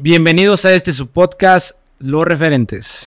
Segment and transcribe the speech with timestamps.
[0.00, 3.04] Bienvenidos a este su podcast, Los Referentes.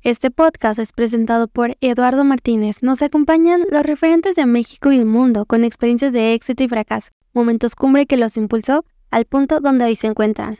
[0.00, 2.82] Este podcast es presentado por Eduardo Martínez.
[2.82, 7.10] Nos acompañan los referentes de México y el mundo con experiencias de éxito y fracaso,
[7.34, 10.56] momentos cumbre que los impulsó al punto donde hoy se encuentran.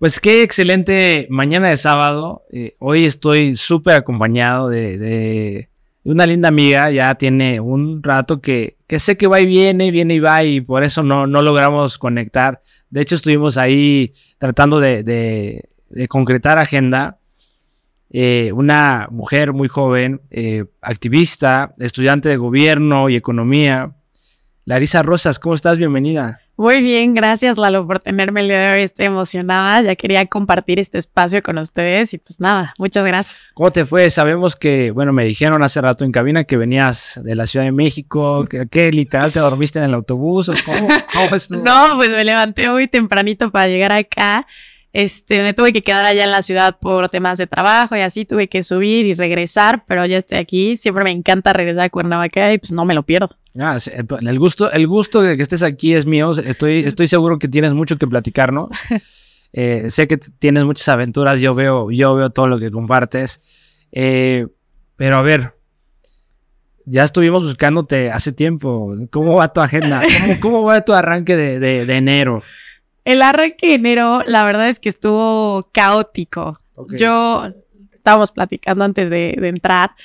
[0.00, 2.46] Pues qué excelente mañana de sábado.
[2.50, 5.68] Eh, hoy estoy súper acompañado de, de,
[6.04, 6.90] una linda amiga.
[6.90, 10.84] Ya tiene un rato que, sé que va y viene, viene y va y por
[10.84, 12.62] eso no, logramos conectar.
[12.88, 17.18] De hecho estuvimos ahí tratando de, de, de concretar agenda.
[18.08, 23.92] Eh, una mujer muy joven, eh, activista, estudiante de gobierno y economía.
[24.64, 25.76] Larisa Rosas, ¿cómo estás?
[25.76, 26.40] Bienvenida.
[26.60, 28.82] Muy bien, gracias Lalo por tenerme el día de hoy.
[28.82, 29.80] Estoy emocionada.
[29.80, 33.48] Ya quería compartir este espacio con ustedes y pues nada, muchas gracias.
[33.54, 34.10] ¿Cómo te fue?
[34.10, 37.72] Sabemos que, bueno, me dijeron hace rato en cabina que venías de la Ciudad de
[37.72, 40.50] México, que, que literal te dormiste en el autobús.
[40.66, 41.62] ¿Cómo, cómo estuvo?
[41.64, 44.46] No, pues me levanté muy tempranito para llegar acá.
[44.92, 48.26] Este, me tuve que quedar allá en la ciudad por temas de trabajo y así
[48.26, 50.76] tuve que subir y regresar, pero ya estoy aquí.
[50.76, 53.39] Siempre me encanta regresar a Cuernavaca y pues no me lo pierdo.
[53.58, 53.76] Ah,
[54.20, 56.30] el gusto, el gusto de que estés aquí es mío.
[56.32, 58.68] Estoy, estoy seguro que tienes mucho que platicar, ¿no?
[59.52, 61.40] Eh, sé que tienes muchas aventuras.
[61.40, 63.40] Yo veo, yo veo todo lo que compartes.
[63.90, 64.46] Eh,
[64.94, 65.56] pero a ver,
[66.84, 68.94] ya estuvimos buscándote hace tiempo.
[69.10, 70.02] ¿Cómo va tu agenda?
[70.20, 72.44] ¿Cómo, cómo va tu arranque de, de, de, enero?
[73.04, 76.60] El arranque de enero, la verdad es que estuvo caótico.
[76.76, 77.00] Okay.
[77.00, 77.48] Yo
[77.92, 79.96] estábamos platicando antes de, de entrar.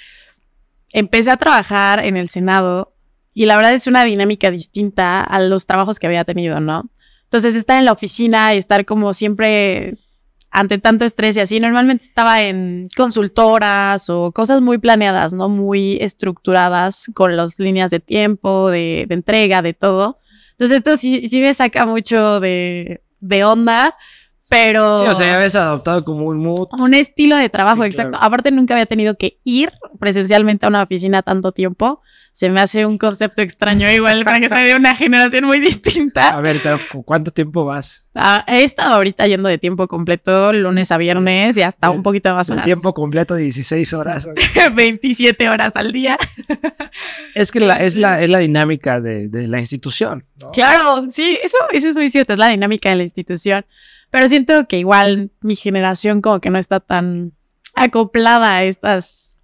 [0.91, 2.94] Empecé a trabajar en el Senado
[3.35, 6.89] y la verdad es una dinámica distinta a los trabajos que había tenido, ¿no?
[7.25, 9.97] Entonces, estar en la oficina y estar como siempre
[10.51, 15.49] ante tanto estrés y así, normalmente estaba en consultoras o cosas muy planeadas, ¿no?
[15.49, 20.19] Muy estructuradas con las líneas de tiempo, de, de entrega, de todo.
[20.51, 23.97] Entonces, esto sí, sí me saca mucho de, de onda.
[24.49, 25.03] Pero.
[25.03, 26.67] Sí, o sea, ya habías adoptado como un mood.
[26.77, 28.11] Un estilo de trabajo, sí, exacto.
[28.11, 28.25] Claro.
[28.25, 32.01] Aparte, nunca había tenido que ir presencialmente a una oficina tanto tiempo.
[32.31, 36.29] Se me hace un concepto extraño, igual para que sea de una generación muy distinta.
[36.29, 36.59] A ver,
[37.05, 38.05] ¿cuánto tiempo vas?
[38.13, 42.35] Ah, he estado ahorita yendo de tiempo completo, lunes a viernes y hasta un poquito
[42.35, 42.65] más horas.
[42.65, 44.27] Tiempo completo, 16 horas.
[44.75, 46.17] 27 horas al día.
[47.35, 50.25] es que la, es, la, es la dinámica de, de la institución.
[50.35, 50.51] ¿no?
[50.51, 53.65] Claro, sí, eso, eso es muy cierto, es la dinámica de la institución.
[54.15, 57.33] Pero siento que igual mi generación como que no está tan
[57.75, 59.39] acoplada a estas,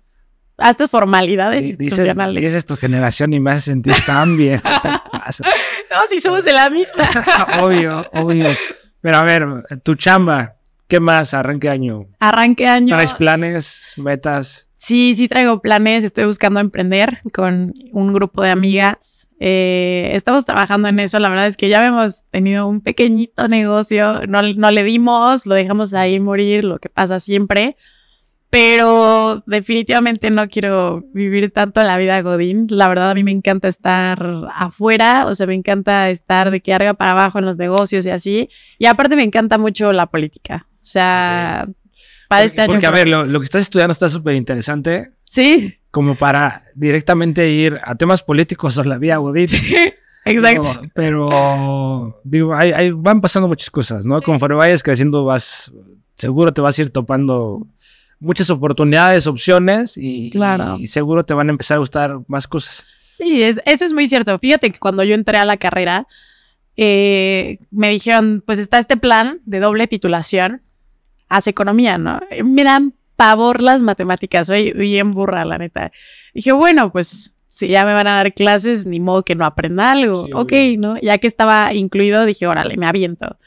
[0.58, 2.42] a estas formalidades Dices, institucionales.
[2.42, 4.62] dices tu generación y me hace sentir tan bien.
[4.64, 7.04] no, si somos de la misma.
[7.62, 8.48] obvio, obvio.
[9.02, 9.46] Pero a ver,
[9.84, 10.56] tu chamba,
[10.88, 11.34] ¿qué más?
[11.34, 12.06] Arranque año.
[12.22, 12.96] Arranque año.
[12.96, 14.70] ¿Traes planes, metas?
[14.82, 16.04] Sí, sí traigo planes.
[16.04, 19.30] Estoy buscando emprender con un grupo de amigas.
[19.40, 21.20] Eh, estamos trabajando en eso.
[21.20, 24.26] La verdad es que ya hemos tenido un pequeñito negocio.
[24.28, 27.78] No, no le dimos, lo dejamos ahí morir, lo que pasa siempre.
[28.50, 32.66] Pero definitivamente no quiero vivir tanto la vida Godín.
[32.72, 35.28] La verdad, a mí me encanta estar afuera.
[35.28, 38.50] O sea, me encanta estar de que arriba para abajo en los negocios y así.
[38.80, 40.66] Y aparte, me encanta mucho la política.
[40.78, 41.81] O sea, sí.
[42.32, 42.74] Para este Porque, año.
[42.74, 45.12] Porque, a ver, lo, lo que estás estudiando está súper interesante.
[45.30, 49.50] Sí como para directamente ir a temas políticos a la vía Godín.
[49.50, 49.76] Sí,
[50.26, 50.90] exacto.
[50.94, 54.18] Pero, pero digo, hay, hay, van pasando muchas cosas, ¿no?
[54.18, 54.24] Sí.
[54.24, 55.72] Conforme vayas creciendo, vas,
[56.16, 57.68] seguro te vas a ir topando
[58.20, 60.78] muchas oportunidades, opciones y, claro.
[60.80, 62.88] y, y seguro te van a empezar a gustar más cosas.
[63.06, 64.38] Sí, es, eso es muy cierto.
[64.40, 66.08] Fíjate que cuando yo entré a la carrera,
[66.78, 70.62] eh, me dijeron, pues está este plan de doble titulación,
[71.32, 72.20] haz economía, ¿no?
[72.44, 75.92] Me dan pavor las matemáticas, soy bien burra, la neta.
[76.34, 79.92] Dije, bueno, pues si ya me van a dar clases, ni modo que no aprenda
[79.92, 80.26] algo.
[80.26, 81.00] Sí, ok, ¿no?
[81.00, 83.38] Ya que estaba incluido, dije, órale, me aviento.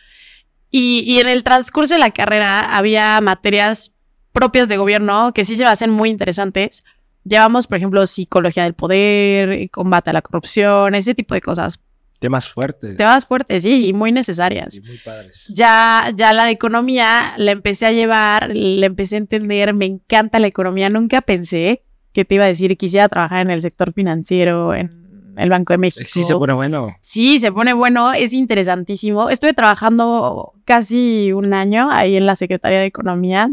[0.71, 3.93] Y, y, en el transcurso de la carrera había materias
[4.33, 6.85] propias de gobierno que sí se me hacen muy interesantes.
[7.25, 11.79] Llevamos, por ejemplo, psicología del poder, combate a la corrupción, ese tipo de cosas.
[12.21, 12.97] Temas fuertes.
[12.97, 14.77] Temas fuertes, sí, y muy necesarias.
[14.77, 15.47] Y muy padres.
[15.53, 20.39] Ya, ya la de economía la empecé a llevar, la empecé a entender, me encanta
[20.39, 20.89] la economía.
[20.89, 21.83] Nunca pensé
[22.13, 25.79] que te iba a decir quisiera trabajar en el sector financiero, en el Banco de
[25.79, 26.09] México.
[26.09, 26.97] Sí, se pone bueno.
[27.01, 29.31] Sí, se pone bueno, es interesantísimo.
[29.31, 33.51] Estuve trabajando casi un año ahí en la Secretaría de Economía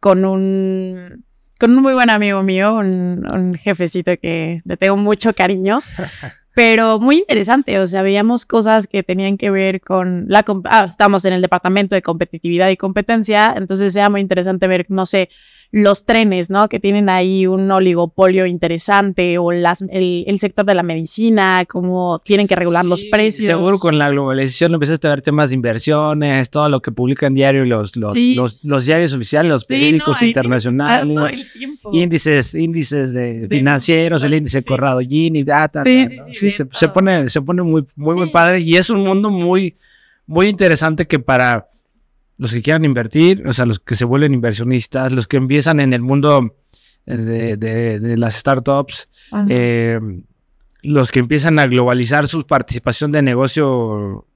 [0.00, 1.24] con un,
[1.58, 5.80] con un muy buen amigo mío, un, un jefecito que le tengo mucho cariño.
[6.56, 10.42] pero muy interesante, o sea, veíamos cosas que tenían que ver con la...
[10.64, 15.04] Ah, estamos en el departamento de competitividad y competencia, entonces era muy interesante ver, no
[15.04, 15.28] sé,
[15.72, 16.68] los trenes, ¿no?
[16.68, 22.46] Que tienen ahí un oligopolio interesante o las, el, sector de la medicina, cómo tienen
[22.46, 23.46] que regular los precios.
[23.46, 27.64] Seguro con la globalización empezaste a ver temas de inversiones, todo lo que publican diario
[27.64, 31.46] los, los, los, diarios oficiales, los periódicos internacionales,
[31.92, 35.82] índices, índices de financieros, el índice Corrado Gini, data.
[35.84, 39.76] Sí, se, se, pone, se pone muy, muy, muy padre y es un mundo muy,
[40.26, 41.68] muy interesante que para
[42.38, 45.92] los que quieran invertir, o sea, los que se vuelven inversionistas, los que empiezan en
[45.92, 46.54] el mundo
[47.06, 49.08] de, las startups,
[49.48, 49.98] eh,
[50.82, 54.26] los que empiezan a globalizar su participación de negocio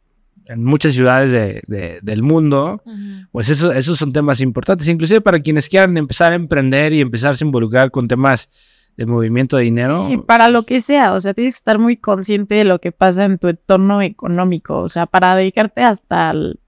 [0.46, 2.82] en muchas ciudades del mundo,
[3.30, 7.44] pues eso, esos son temas importantes, inclusive para quienes quieran empezar a emprender y empezarse
[7.44, 8.48] a involucrar con temas
[8.96, 10.08] de movimiento de dinero.
[10.08, 12.92] Sí, para lo que sea, o sea, tienes que estar muy consciente de lo que
[12.92, 16.58] pasa en tu entorno económico, o sea, para dedicarte hasta el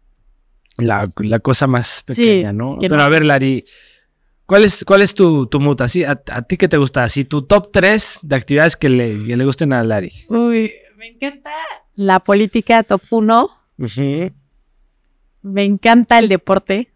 [0.77, 1.09] la,
[1.41, 2.79] cosa más pequeña, ¿no?
[2.81, 3.65] Pero a ver, Lari,
[4.47, 5.85] ¿cuál es, cuál es tu, tu muta?
[5.85, 7.05] a, ti qué te gusta?
[7.05, 10.13] Así, tu top 3 de actividades que le, le gusten a Lari.
[10.29, 11.53] Uy, me encanta
[11.95, 13.51] la política top 1.
[15.43, 16.93] Me encanta el deporte.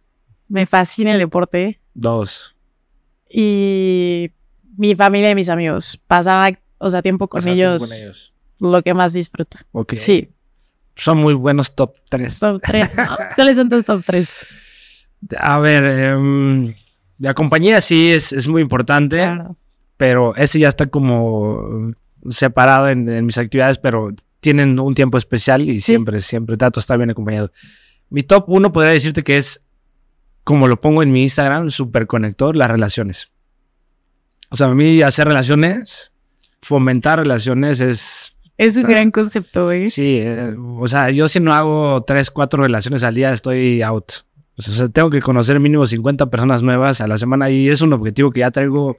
[0.49, 1.81] Me fascina el deporte.
[1.95, 2.55] Dos.
[3.29, 4.31] Y
[4.77, 6.01] mi familia y mis amigos.
[6.07, 8.33] Pasar, o sea, tiempo con, ellos, con ellos.
[8.61, 9.59] Lo que más disfruto.
[9.97, 10.31] Sí
[10.97, 12.39] son muy buenos top 3.
[12.39, 12.91] Top 3.
[13.35, 14.47] ¿Cuáles son tus top 3?
[15.39, 16.75] A ver, em,
[17.19, 19.57] la compañía sí es, es muy importante, claro.
[19.97, 21.93] pero ese ya está como
[22.31, 24.11] separado en, mis actividades, pero
[24.41, 27.53] tienen un tiempo especial y siempre, siempre trato de estar bien acompañado.
[28.11, 29.63] Mi top 1 podría decirte que es,
[30.45, 33.31] como lo pongo en mi Instagram, super conector, las relaciones.
[34.51, 36.13] O sea, a mí hacer relaciones,
[36.61, 39.91] fomentar relaciones es es un gran concepto, güey.
[39.91, 44.13] Sí, eh, o sea, yo si no hago tres, cuatro relaciones al día, estoy out.
[44.59, 47.93] O sea, tengo que conocer mínimo 50 personas nuevas a la semana y es un
[47.93, 48.97] objetivo que ya traigo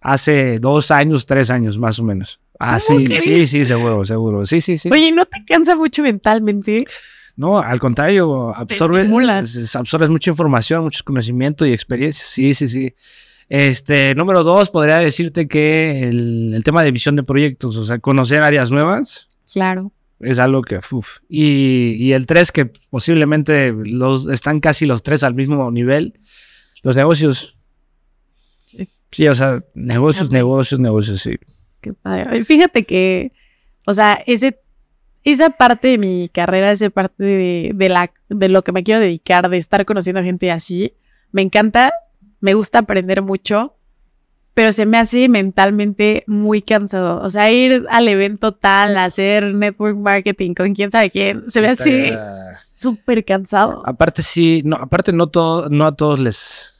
[0.00, 2.40] hace dos años, tres años más o menos.
[2.58, 4.46] Ah, sí, sí, sí, seguro, seguro.
[4.46, 4.88] Sí, sí, sí.
[4.90, 6.84] Oye, ¿no te cansa mucho mentalmente?
[7.36, 12.24] No, al contrario, absorbes, absorbes mucha información, mucho conocimiento y experiencia.
[12.24, 12.94] Sí, sí, sí.
[13.48, 18.42] Este, número dos, podría decirte que el, tema de visión de proyectos, o sea, conocer
[18.42, 19.26] áreas nuevas.
[19.50, 19.92] Claro.
[20.20, 21.18] Es algo que, uf.
[21.28, 26.18] Y, el tres, que posiblemente los, están casi los tres al mismo nivel,
[26.82, 27.56] los negocios.
[28.66, 28.88] Sí.
[29.10, 31.36] Sí, o sea, negocios, negocios, negocios, sí.
[31.80, 32.44] Qué padre.
[32.44, 33.32] Fíjate que,
[33.86, 34.58] o sea, ese,
[35.24, 39.00] esa parte de mi carrera, esa parte de, de, la, de lo que me quiero
[39.00, 40.92] dedicar, de estar conociendo gente así,
[41.32, 41.92] me encanta
[42.40, 43.74] me gusta aprender mucho,
[44.58, 47.20] pero se me hace mentalmente muy cansado.
[47.22, 51.68] O sea, ir al evento tal, hacer network marketing con quién sabe quién, se me
[51.68, 52.18] hace
[52.76, 53.82] súper cansado.
[53.86, 56.74] Aparte sí, no, aparte no todo, no a todos les,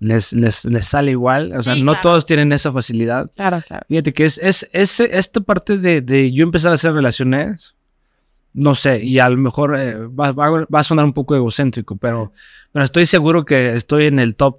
[0.00, 1.50] les, les, sale igual.
[1.56, 3.30] O sea, no todos tienen esa facilidad.
[3.34, 3.86] Claro, claro.
[3.88, 7.74] Fíjate que es, es, es esta parte de, de, yo empezar a hacer relaciones.
[8.52, 12.32] No sé, y a lo mejor eh, va, va, a sonar un poco egocéntrico, pero,
[12.72, 14.58] pero estoy seguro que estoy en el top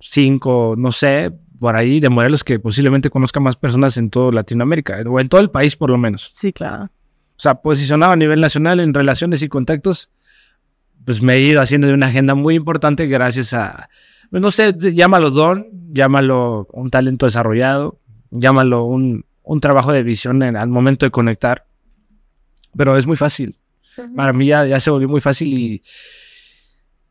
[0.00, 4.98] cinco, no sé, por ahí de modelos que posiblemente conozca más personas en toda Latinoamérica
[5.06, 6.30] o en todo el país por lo menos.
[6.32, 6.84] Sí, claro.
[6.84, 10.10] O sea, posicionado a nivel nacional en relaciones y contactos,
[11.04, 13.88] pues me he ido haciendo de una agenda muy importante gracias a,
[14.30, 17.98] pues no sé, llámalo don, llámalo un talento desarrollado,
[18.30, 21.66] llámalo un, un trabajo de visión en, al momento de conectar,
[22.76, 23.56] pero es muy fácil.
[24.14, 25.82] Para mí ya, ya se volvió muy fácil y,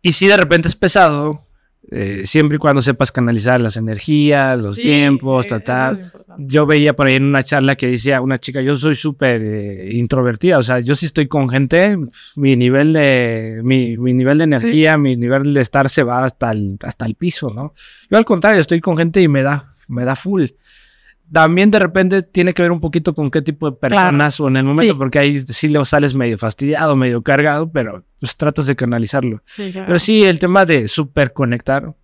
[0.02, 1.47] y si de repente es pesado,
[1.90, 5.96] eh, siempre y cuando sepas canalizar las energías, los tiempos, tratar.
[6.38, 9.90] Yo veía por ahí en una charla que decía una chica, yo soy súper eh,
[9.94, 11.98] introvertida, o sea, yo si estoy con gente,
[12.36, 16.78] mi nivel de, mi, nivel de energía, mi nivel de estar se va hasta el,
[16.82, 17.74] hasta el piso, ¿no?
[18.12, 20.48] Yo al contrario, estoy con gente y me da, me da full
[21.32, 24.58] también de repente tiene que ver un poquito con qué tipo de personas o en
[24.58, 28.76] el momento, porque ahí sí le sales medio fastidiado, medio cargado, pero pues tratas de
[28.76, 29.42] canalizarlo.
[29.56, 31.96] Pero sí, el tema de super conectar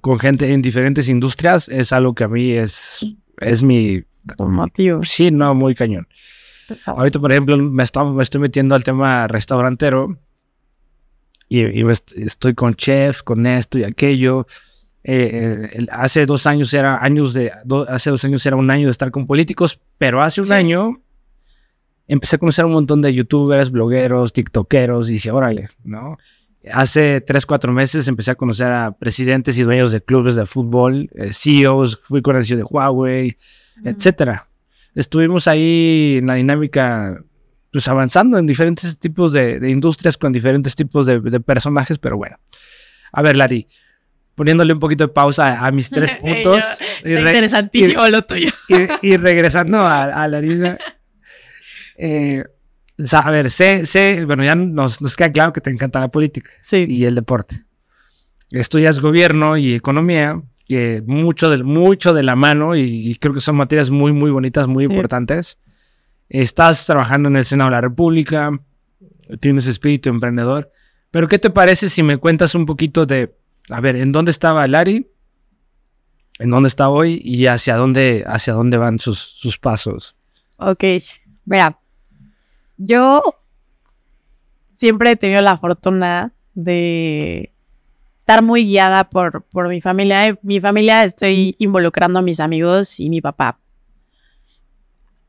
[0.00, 3.06] con gente en diferentes industrias es algo que a mí es,
[3.38, 4.04] es mi...
[4.38, 5.02] Motivo.
[5.02, 6.06] Sí, no, muy cañón.
[6.84, 10.18] Ahorita, por ejemplo, me, me estoy metiendo al tema restaurantero
[11.48, 11.84] y, y
[12.16, 14.46] estoy con chef, con esto y aquello
[15.02, 17.50] eh, eh, hace dos años era años de
[17.88, 21.00] hace dos años era un año de estar con políticos, pero hace un año
[22.06, 26.18] empecé a conocer un montón de youtubers, blogueros, tiktokeros y dije, órale, ¿no?
[26.70, 31.08] Hace tres, cuatro meses empecé a conocer a presidentes y dueños de clubes de fútbol,
[31.14, 33.38] eh, CEOs, fui con el CEO de Huawei,
[33.82, 34.48] etcétera.
[34.94, 37.22] Estuvimos ahí en la dinámica,
[37.72, 42.36] pues avanzando en diferentes tipos de, industrias con diferentes tipos de, de personajes, pero bueno.
[43.12, 43.66] A ver, Lari,
[44.40, 46.64] poniéndole un poquito de pausa a, mis tres puntos.
[47.04, 48.48] Está interesantísimo lo tuyo.
[49.02, 50.78] Y, regresando a, la línea.
[52.02, 52.42] Eh,
[53.12, 56.48] a ver, sé, sé, bueno, ya nos, nos, queda claro que te encanta la política
[56.72, 57.66] y el deporte.
[58.50, 63.56] Estudias gobierno y economía, que mucho de, mucho de la mano y, creo que son
[63.56, 65.58] materias muy, muy bonitas, muy importantes.
[66.30, 68.50] Estás trabajando en el Senado de la República,
[69.40, 70.72] tienes espíritu emprendedor.
[71.10, 73.34] Pero, ¿qué te parece si me cuentas un poquito de,
[73.70, 75.10] a ver, en dónde estaba Lari,
[76.38, 80.14] en dónde está hoy y hacia dónde, hacia dónde van sus, sus pasos?
[80.58, 80.84] Ok,
[81.44, 81.78] mira,
[82.76, 83.22] yo
[84.72, 87.52] siempre he tenido la fortuna de
[88.18, 90.38] estar muy guiada por, por mi familia.
[90.42, 93.58] Mi familia estoy involucrando a mis amigos y mi papá.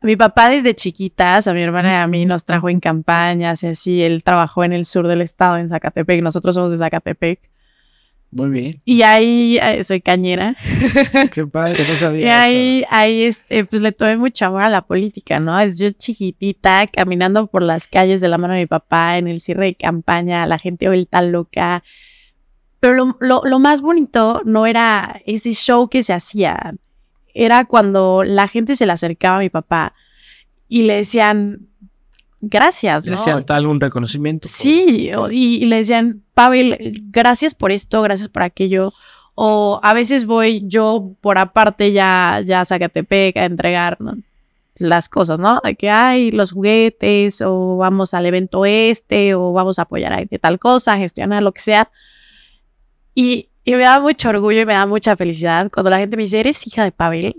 [0.01, 3.67] Mi papá desde chiquitas, a mi hermana y a mí nos trajo en campañas y
[3.67, 4.01] así.
[4.01, 6.23] Él trabajó en el sur del estado, en Zacatepec.
[6.23, 7.39] Nosotros somos de Zacatepec.
[8.31, 8.81] Muy bien.
[8.85, 10.55] Y ahí eh, soy cañera.
[11.33, 12.21] Qué padre, no sabía.
[12.25, 15.59] Y ahí, ahí este, pues le tomé mucho amor a la política, ¿no?
[15.59, 19.41] Es yo chiquitita, caminando por las calles de la mano de mi papá en el
[19.41, 21.83] cierre de campaña, la gente vuelta loca.
[22.79, 26.73] Pero lo, lo más bonito no era ese show que se hacía,
[27.33, 29.93] era cuando la gente se le acercaba a mi papá
[30.67, 31.67] y le decían,
[32.41, 33.05] gracias.
[33.05, 33.11] ¿no?
[33.11, 34.47] Le decían tal un reconocimiento.
[34.47, 38.91] Sí, y, le decían, Pavel, gracias por esto, gracias por aquello.
[39.35, 43.97] O a veces voy yo por aparte ya, ya a Zacatepec a entregar
[44.75, 45.61] las cosas, ¿no?
[45.63, 50.25] De que hay los juguetes, o vamos al evento este, o vamos a apoyar a
[50.39, 51.89] tal cosa, gestionar lo que sea.
[53.15, 56.23] Y, y me da mucho orgullo y me da mucha felicidad cuando la gente me
[56.23, 57.35] dice, ¿eres hija de Pavel?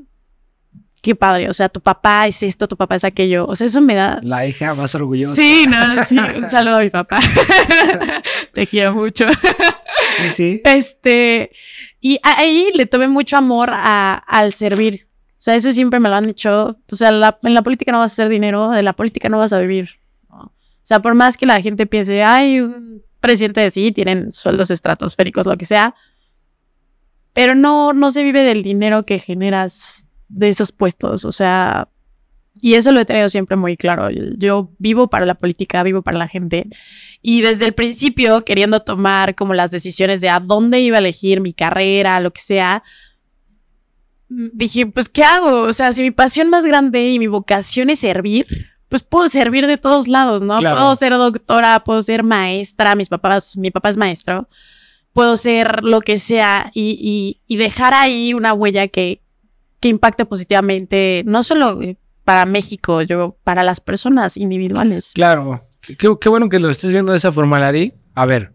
[1.03, 3.81] Qué padre, o sea, tu papá es esto, tu papá es aquello, o sea, eso
[3.81, 4.21] me da...
[4.23, 5.35] La hija más orgullosa.
[5.35, 7.19] Sí, no, sí, un saludo a mi papá.
[8.55, 9.27] Te quiero mucho.
[10.17, 10.63] sí, sí.
[10.65, 11.51] Este,
[12.01, 15.09] y ahí le tomé mucho amor al servir.
[15.33, 16.79] O sea, eso siempre me lo han dicho.
[16.91, 19.53] O sea, en la política no vas a hacer dinero, de la política no vas
[19.53, 19.91] a vivir.
[20.31, 20.51] O
[20.85, 25.47] sea, por más que la gente piense, ay, un presidente de sí, tienen sueldos estratosféricos,
[25.47, 25.97] lo que sea.
[27.33, 31.89] Pero no, no se vive del dinero que generas de esos puestos, o sea,
[32.61, 34.09] y eso lo he tenido siempre muy claro.
[34.11, 36.69] Yo vivo para la política, vivo para la gente.
[37.21, 41.41] Y desde el principio, queriendo tomar como las decisiones de a dónde iba a elegir
[41.41, 42.83] mi carrera, lo que sea,
[44.29, 45.63] dije, pues, ¿qué hago?
[45.63, 48.47] O sea, si mi pasión más grande y mi vocación es servir,
[48.89, 50.61] pues puedo servir de todos lados, ¿no?
[50.61, 54.49] Puedo ser doctora, puedo ser maestra, mis papás, mi papá es maestro,
[55.15, 59.22] puedo ser lo que sea y, y dejar ahí una huella que,
[59.83, 61.79] que impacte positivamente, no solo
[62.25, 65.11] para México, yo, para las personas individuales.
[65.13, 67.93] Claro, qué, bueno que lo estés viendo de esa forma, Lari.
[68.15, 68.53] A ver,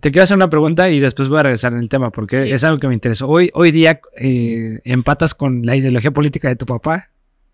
[0.00, 2.64] te quiero hacer una pregunta y después voy a regresar en el tema porque es
[2.64, 3.26] algo que me interesa.
[3.26, 7.10] Hoy, hoy día eh, empatas con la ideología política de tu papá.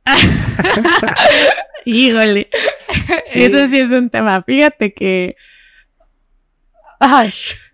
[1.84, 2.48] Híjole,
[3.34, 4.42] eso sí es un tema.
[4.42, 5.36] Fíjate que,
[6.98, 7.30] ay,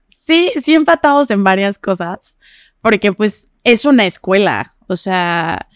[0.09, 2.37] sí, sí empatados en varias cosas,
[2.83, 5.69] porque pues es una escuela, o sea,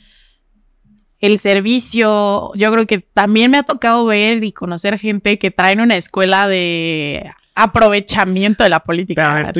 [1.20, 5.80] el servicio, yo creo que también me ha tocado ver y conocer gente que traen
[5.80, 9.50] una escuela de aprovechamiento de la política.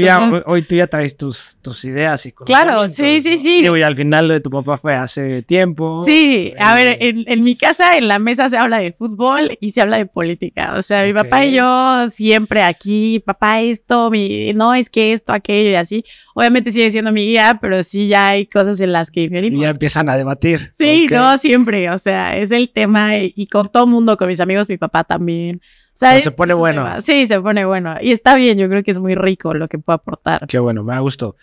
[0.45, 3.65] hoy tú ya traes tus, tus ideas y Claro, sí, sí, sí.
[3.65, 6.05] Y al final lo de tu papá fue hace tiempo.
[6.05, 9.73] Sí, a ver, en, en, mi casa, en la mesa se habla de fútbol y
[9.73, 10.75] se habla de política.
[10.77, 15.33] O sea, mi papá y yo siempre aquí, papá esto, mi, no, es que esto,
[15.33, 16.05] aquello y así.
[16.35, 19.59] Obviamente sigue siendo mi guía, pero sí ya hay cosas en las que diferimos.
[19.59, 20.71] Y ya empiezan a debatir.
[20.77, 21.89] Sí, no, siempre.
[21.89, 25.03] O sea, es el tema y, y con todo mundo, con mis amigos, mi papá
[25.03, 25.63] también
[25.97, 27.01] se pone bueno.
[27.01, 27.97] Sí, se pone bueno.
[28.01, 30.47] Y está bien, yo creo que es muy rico lo que puede aportar.
[30.47, 31.37] Qué bueno, me ha gustado.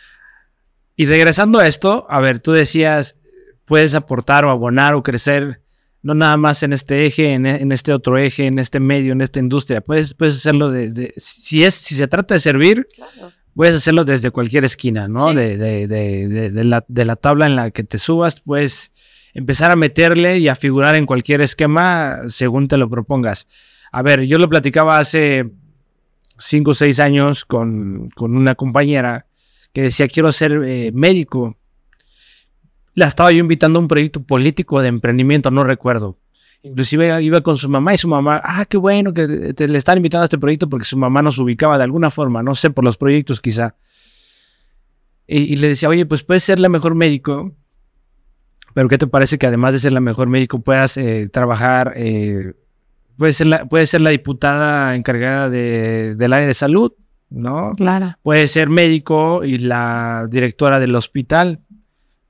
[0.95, 3.17] Y regresando a esto, a ver, tú decías,
[3.65, 5.61] puedes aportar o abonar o crecer,
[6.03, 9.39] no nada más en este eje, en, este otro eje, en este medio, en esta
[9.39, 9.81] industria.
[9.81, 12.87] Puedes, puedes hacerlo de, si, es, si se trata de servir,
[13.55, 15.33] puedes hacerlo desde cualquier esquina, ¿no?
[15.33, 18.91] De, de, la, de la tabla en la que te subas, puedes
[19.33, 23.47] empezar a meterle y a figurar en cualquier esquema según te lo propongas.
[23.93, 25.51] A ver, yo lo platicaba hace
[26.39, 29.27] cinco o seis años con, una compañera
[29.71, 31.57] que decía, quiero ser eh, médico.
[32.95, 36.17] La estaba yo invitando a un proyecto político de emprendimiento, no recuerdo.
[36.63, 40.23] Inclusive iba con su mamá y su mamá, ah, qué bueno que le están invitando
[40.23, 42.97] a este proyecto porque su mamá nos ubicaba de alguna forma, no sé, por los
[42.97, 43.75] proyectos quizá.
[45.27, 47.53] Y, le decía, oye, pues puedes ser la mejor médico,
[48.73, 52.53] pero ¿qué te parece que además de ser la mejor médico puedas eh, trabajar eh,
[53.17, 56.91] Puede ser la, puede ser la diputada encargada de, del área de salud,
[57.29, 57.73] ¿no?
[57.75, 58.15] Claro.
[58.23, 61.59] Puede ser médico y la directora del hospital.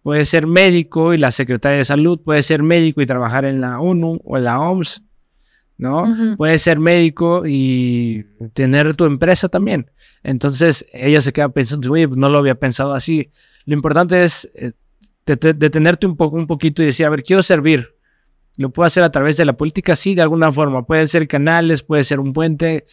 [0.02, 2.20] Puede ser médico y la secretaria de salud.
[2.20, 5.02] Puede ser médico y trabajar en la ONU o en la OMS,
[5.78, 6.36] ¿no?
[6.38, 9.90] Puede ser médico y tener tu empresa también.
[10.22, 13.30] Entonces ella se queda pensando, oye, no lo había pensado así.
[13.66, 14.74] Lo importante es eh,
[15.26, 17.96] dete- detenerte un, poco, un poquito y decir, a ver, quiero servir.
[18.58, 20.86] Lo puedo hacer a través de la política, sí, de alguna forma.
[20.86, 22.86] Pueden ser canales, puede ser un puente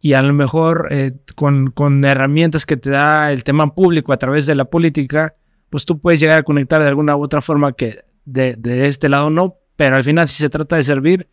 [0.00, 4.16] y a lo mejor eh, con, con herramientas que te da el tema público a
[4.18, 5.34] través de la política,
[5.70, 9.08] pues tú puedes llegar a conectar de alguna u otra forma que de, de este
[9.08, 11.28] lado no, pero al final si se trata de servir,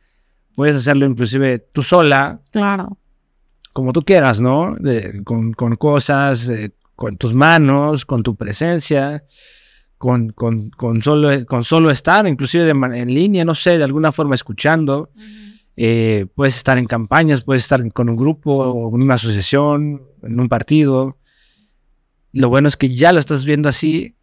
[0.55, 2.97] puedes hacerlo inclusive tú sola, Claro.
[3.73, 4.75] como tú quieras, ¿no?
[4.79, 9.23] De- con, con cosas, eh, con tus manos, con tu presencia,
[10.03, 14.11] con, con, con solo, con solo estar, inclusive de en línea, no sé, de alguna
[14.11, 15.11] forma escuchando.
[15.77, 20.41] Eh, puedes estar en campañas, puedes estar con un grupo o en una asociación, en
[20.41, 21.17] un partido.
[22.33, 24.17] Lo bueno es que ya lo estás viendo así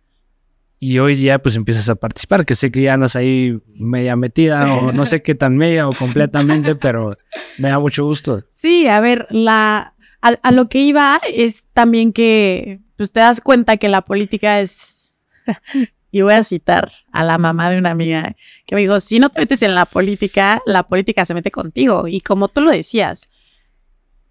[0.79, 4.75] y hoy día pues empiezas a participar, que sé que ya andas ahí media metida
[4.75, 7.17] o no sé qué tan media o completamente, pero
[7.57, 8.45] me da mucho gusto.
[8.51, 13.41] Sí, a ver, la, a, a lo que iba es también que pues, te das
[13.41, 15.00] cuenta que la política es,
[16.11, 18.35] y voy a citar a la mamá de una amiga
[18.67, 22.09] que me dijo, si no te metes en la política, la política se mete contigo.
[22.09, 23.31] Y como tú lo decías,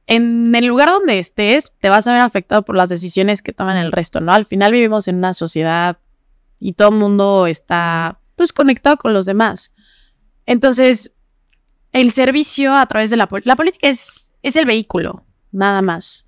[0.08, 3.78] en el lugar donde estés, te vas a ver afectado por las decisiones que toman
[3.78, 4.34] el resto, ¿no?
[4.34, 6.00] Al final vivimos en una sociedad
[6.60, 9.72] y todo el mundo está, pues, conectado con los demás.
[10.46, 11.14] Entonces,
[11.92, 16.26] el servicio a través de la política, es el vehículo, nada más.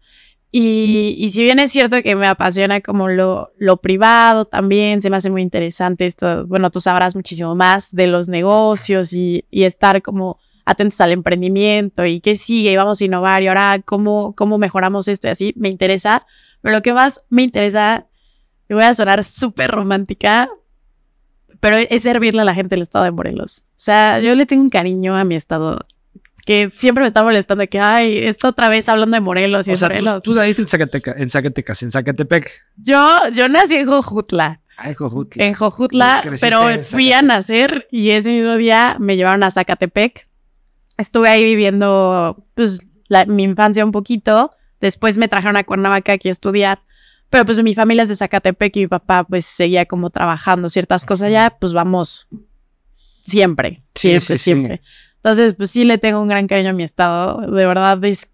[0.54, 5.10] Y, y si bien es cierto que me apasiona como lo, lo privado también, se
[5.10, 9.64] me hace muy interesante esto, bueno, tú sabrás muchísimo más de los negocios y, y
[9.64, 14.36] estar como atentos al emprendimiento y qué sigue y vamos a innovar y ahora cómo,
[14.36, 16.26] cómo mejoramos esto y así, me interesa.
[16.62, 18.08] Pero lo que más me interesa,
[18.68, 20.50] me voy a sonar súper romántica,
[21.62, 23.66] pero es servirle a la gente del estado de Morelos.
[23.70, 25.80] O sea, yo le tengo un cariño a mi estado
[26.46, 29.72] que siempre me está molestando de que, ay, esto otra vez hablando de Morelos y
[29.72, 30.24] O sea, tú, Morelos.
[30.24, 32.52] tú naciste en Zacatecas, en Zacatecas, en Zacatepec.
[32.78, 35.46] Yo, yo nací en Jojutla, Ay, Jojutla.
[35.46, 40.28] en Jojutla, pero en fui a nacer y ese mismo día me llevaron a Zacatepec.
[40.98, 44.52] Estuve ahí viviendo, pues, la- mi infancia un poquito.
[44.80, 46.82] Después me trajeron a Cuernavaca aquí a estudiar.
[47.30, 51.06] Pero pues mi familia es de Zacatepec y mi papá pues seguía como trabajando ciertas
[51.06, 52.28] cosas allá, pues vamos
[53.24, 54.38] siempre, siempre, sí, sí.
[54.38, 54.82] siempre.
[55.24, 57.42] Entonces, pues sí le tengo un gran cariño a mi estado.
[57.42, 58.28] De verdad, es,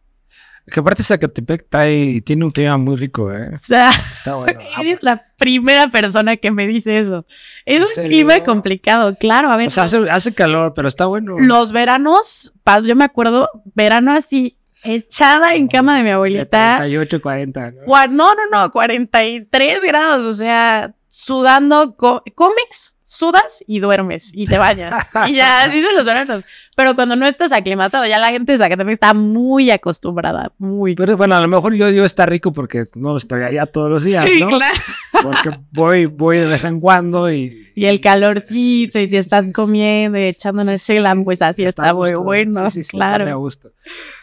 [0.71, 3.51] Que aparte Zacatepec trae- tiene un clima muy rico, ¿eh?
[3.53, 4.59] o sea, Está bueno.
[4.79, 7.25] eres la primera persona que me dice eso.
[7.65, 8.09] Es un serio?
[8.09, 9.49] clima complicado, claro.
[9.49, 11.35] A ver, O sea, hace, hace calor, pero está bueno.
[11.39, 16.77] los veranos, yo me acuerdo, verano así, echada en cama de mi abuelita.
[16.79, 17.71] 38, 40.
[17.71, 18.07] ¿no?
[18.09, 24.57] No, no, no, 43 grados, o sea, sudando, co- comes, sudas y duermes y te
[24.57, 25.09] bañas.
[25.27, 26.43] y ya, así son los veranos.
[26.75, 30.93] Pero cuando no estás aclimatado, ya la gente de Zacatepec está muy acostumbrada, muy.
[30.93, 34.03] Pero bueno, a lo mejor yo digo está rico porque no estoy allá todos los
[34.03, 34.49] días, sí, ¿no?
[34.49, 34.77] claro.
[35.23, 37.71] Porque voy, voy de vez en cuando y...
[37.75, 41.93] Y el calorcito, y si estás comiendo y echando en el pues así está, a
[41.93, 42.23] muy gusto.
[42.23, 43.25] bueno, Sí, sí, sí, claro.
[43.25, 43.69] me gusta.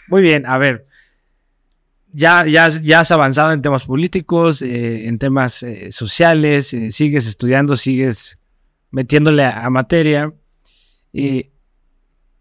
[0.08, 0.86] Muy bien, a ver.
[2.12, 7.26] Ya, ya, ya has avanzado en temas políticos, eh, en temas eh, sociales, eh, sigues
[7.26, 8.38] estudiando, sigues
[8.94, 10.32] metiéndole a, materia.
[11.12, 11.50] Eh,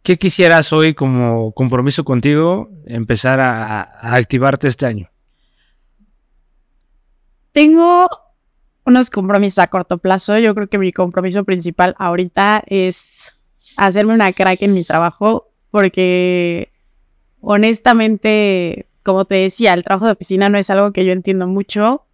[0.04, 5.10] ¿Qué quisieras hoy como compromiso contigo empezar a, a activarte este año?
[7.54, 8.08] Tengo
[8.86, 10.38] unos compromisos a corto plazo.
[10.38, 13.34] Yo creo que mi compromiso principal ahorita es
[13.76, 16.72] hacerme una crack en mi trabajo, porque
[17.42, 22.06] honestamente, como te decía, el trabajo de oficina no es algo que yo entiendo mucho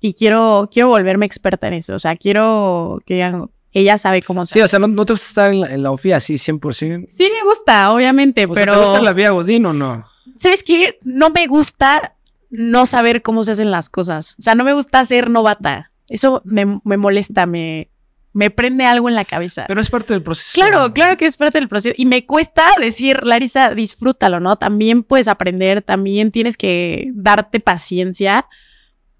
[0.00, 1.94] y quiero, quiero volverme experta en eso.
[1.94, 3.30] O sea, quiero que
[3.72, 5.82] ella sabe cómo se Sí, o sea, no, no te gusta estar en la, en
[5.82, 7.06] la oficina así 100%.
[7.08, 8.72] Sí me gusta, obviamente, O sea, pero...
[8.72, 10.04] ¿Te gusta la vida Godín o no?
[10.36, 10.98] ¿Sabes qué?
[11.02, 12.16] No me gusta
[12.48, 14.36] no saber cómo se hacen las cosas.
[14.38, 15.92] O sea, no me gusta ser novata.
[16.08, 17.90] Eso me, me molesta, me,
[18.32, 19.64] me prende algo en la cabeza.
[19.68, 20.52] Pero es parte del proceso.
[20.54, 21.94] claro, claro que es parte del proceso.
[21.98, 24.56] Y me cuesta decir, Larisa, disfrútalo, ¿no?
[24.56, 28.46] También puedes aprender, también tienes que darte paciencia.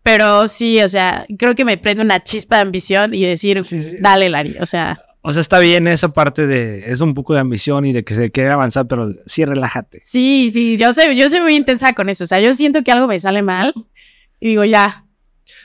[0.02, 3.78] Pero sí, o sea, creo que me prende una chispa de ambición y decir, Sí,
[3.80, 3.96] sí.
[4.00, 4.56] dale, Lari.
[4.60, 6.90] O sea, O sea, está bien esa parte de...
[6.90, 9.98] Es un poco de ambición y de que se quiere avanzar, pero sí relájate.
[10.00, 12.24] sí, sí, yo soy, yo soy muy intensa con eso.
[12.24, 13.74] O sea, yo siento que algo me sale mal
[14.40, 15.04] y digo, ya,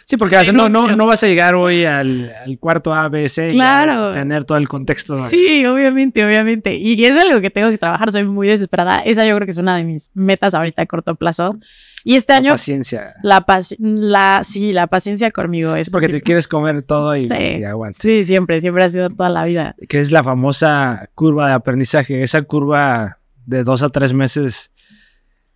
[0.06, 4.12] Sí, porque no, no, no vas a llegar hoy al, cuarto ABC claro.
[4.12, 5.28] y tener todo el contexto.
[5.30, 6.76] Sí, obviamente, obviamente.
[6.76, 9.00] Y es algo que tengo que trabajar, soy muy desesperada.
[9.00, 11.58] Esa yo creo que es una de mis metas ahorita a corto plazo.
[12.04, 12.50] Y este año...
[12.50, 13.15] La paciencia.
[13.24, 13.44] La,
[13.80, 15.89] la Sí, la paciencia conmigo es...
[15.89, 17.63] porque te quieres comer todo y, sí.
[17.96, 19.76] Sí, siempre, siempre ha sido toda la vida.
[19.89, 24.72] Que es la famosa curva de aprendizaje, esa curva de dos a tres meses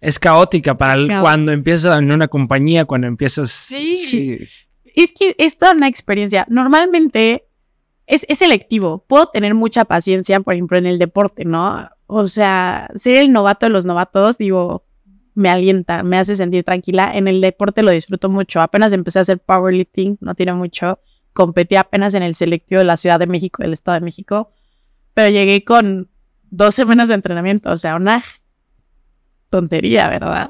[0.02, 3.52] es caótica para cuando empiezas en una compañía, cuando empiezas...
[3.52, 4.40] Sí.
[4.96, 6.46] Es que es toda una experiencia.
[6.50, 7.46] Normalmente
[8.08, 9.06] es, es, selectivo.
[9.08, 11.90] Puedo tener mucha paciencia, por ejemplo, en el deporte, ¿no?
[12.08, 14.84] O sea, ser el novato de los novatos, digo,
[15.36, 17.12] me alienta, me hace sentir tranquila.
[17.14, 18.62] En el deporte lo disfruto mucho.
[18.62, 21.00] Apenas empecé a hacer powerlifting, no tiene mucho.
[21.34, 24.52] Competí apenas en el selectivo de la Ciudad de México, del Estado de México,
[25.14, 26.10] pero llegué con
[26.50, 28.24] dos semanas de entrenamiento, o sea, una
[29.50, 30.50] tontería, ¿verdad?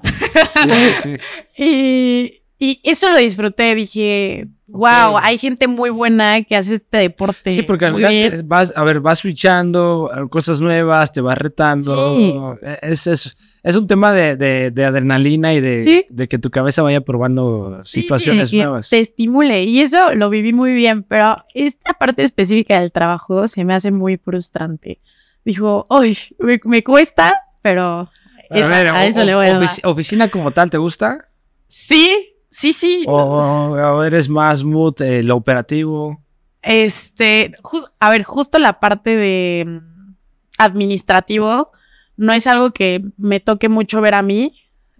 [0.53, 1.17] Sí,
[1.55, 2.41] sí.
[2.59, 7.51] y, eso lo disfruté, dije, wow, hay gente muy buena que hace este deporte.
[7.51, 12.57] Sí, porque al vas, a ver, vas switchando cosas nuevas, te vas retando.
[12.81, 14.35] Es, es, es, un tema de,
[14.71, 18.89] de, adrenalina y de, de, que tu cabeza vaya probando situaciones nuevas.
[18.89, 19.63] Te estimule.
[19.63, 23.91] Y eso lo viví muy bien, pero esta parte específica del trabajo se me hace
[23.91, 24.99] muy frustrante.
[25.45, 26.17] Dijo, uy,
[26.65, 28.09] me cuesta, pero
[28.49, 31.29] a, eso le voy a ¿Oficina como tal te gusta?
[31.67, 33.05] Sí, sí, sí.
[33.07, 36.21] ¿O, eres más mood, eh, lo operativo?
[36.61, 37.53] Este,
[37.99, 40.13] a ver, justo la parte de mm,
[40.57, 41.71] administrativo
[42.17, 44.53] no es algo que me toque mucho ver a mí.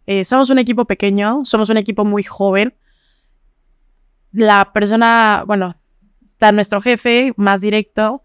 [0.06, 2.74] Eh, somos un equipo pequeño, somos un equipo muy joven.
[4.32, 5.76] La persona, bueno,
[6.26, 8.24] está nuestro jefe más directo,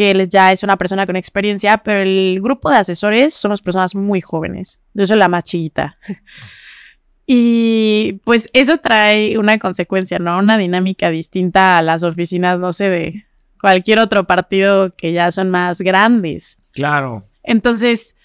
[0.00, 3.94] que él ya es una persona con experiencia, pero el grupo de asesores somos personas
[3.94, 4.80] muy jóvenes.
[4.94, 5.98] Yo soy la más chiquita.
[7.26, 10.38] y pues eso trae una consecuencia, ¿no?
[10.38, 13.26] Una dinámica distinta a las oficinas, no sé, de
[13.60, 16.56] cualquier otro partido que ya son más grandes.
[16.72, 17.22] Claro.
[17.42, 18.16] Entonces,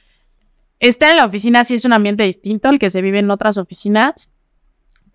[0.79, 3.57] estar en la oficina sí es un ambiente distinto al que se vive en otras
[3.57, 4.29] oficinas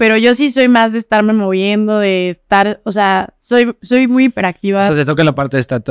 [0.01, 4.25] pero yo sí soy más de estarme moviendo, de estar, o sea, soy, soy muy
[4.25, 4.81] hiperactiva.
[4.81, 5.83] O sea, te toca la parte de estar,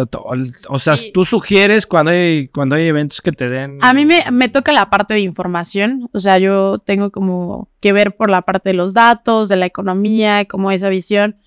[0.67, 3.77] o sea, tú sugieres cuando hay, cuando hay eventos que te den.
[3.83, 7.93] A mí me, me, toca la parte de información, o sea, yo tengo como que
[7.93, 11.37] ver por la parte de los datos, de la economía, como esa visión.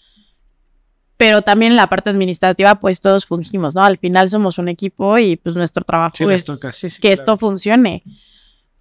[1.16, 3.82] Pero también en la parte administrativa, pues todos fungimos, ¿no?
[3.82, 8.04] Al final somos un equipo y pues nuestro trabajo es que esto funcione.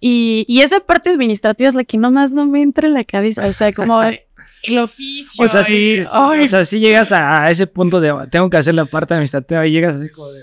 [0.04, 3.46] Y, esa parte administrativa es la que nomás no me entra en la cabeza.
[3.46, 4.02] O sea, como
[4.64, 5.44] el oficio.
[5.44, 8.84] O sea, si, o sea, si llegas a, ese punto de tengo que hacer la
[8.84, 10.40] parte administrativa y llegas así como de.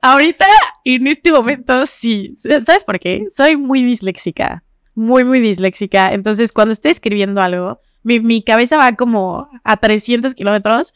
[0.00, 0.46] Ahorita,
[0.84, 2.36] en este momento, sí.
[2.38, 3.26] ¿Sabes por qué?
[3.34, 4.62] Soy muy disléxica.
[4.94, 6.14] Muy, muy disléxica.
[6.14, 10.94] Entonces, cuando estoy escribiendo algo, mi, mi cabeza va como a 300 kilómetros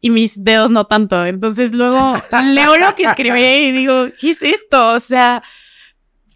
[0.00, 1.26] y mis dedos no tanto.
[1.26, 2.14] Entonces, luego
[2.54, 4.92] leo lo que escribí y digo, ¿qué es esto?
[4.92, 5.42] O sea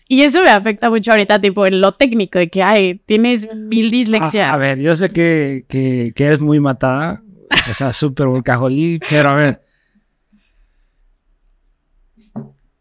[0.08, 3.90] y eso me afecta mucho ahorita, tipo, en lo técnico, de que, ay, tienes mil
[3.90, 4.52] dislexia.
[4.52, 7.22] A, ver, yo sé que, que, que, eres muy matada,
[7.70, 9.62] o sea, súper volcajolí, pero a ver.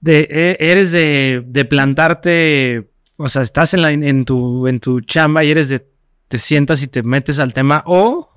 [0.02, 5.02] De, e, eres de, de, plantarte, o sea, estás en, la, en, tu, en tu
[5.02, 5.84] chamba y eres de,
[6.28, 8.35] te sientas y te metes al tema, o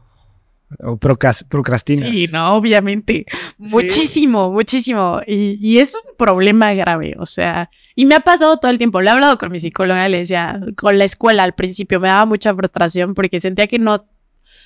[0.81, 2.11] o procrastinas.
[2.11, 3.27] Sí, no, obviamente.
[3.59, 5.21] Muchísimo, muchísimo.
[5.27, 9.01] Y, y, es un problema grave, o sea, y me ha pasado todo el tiempo.
[9.01, 12.27] Le he hablado con mi psicóloga, le decía, con la escuela al principio me daba
[12.27, 13.95] mucha frustración porque sentía que no...
[13.95, 14.05] O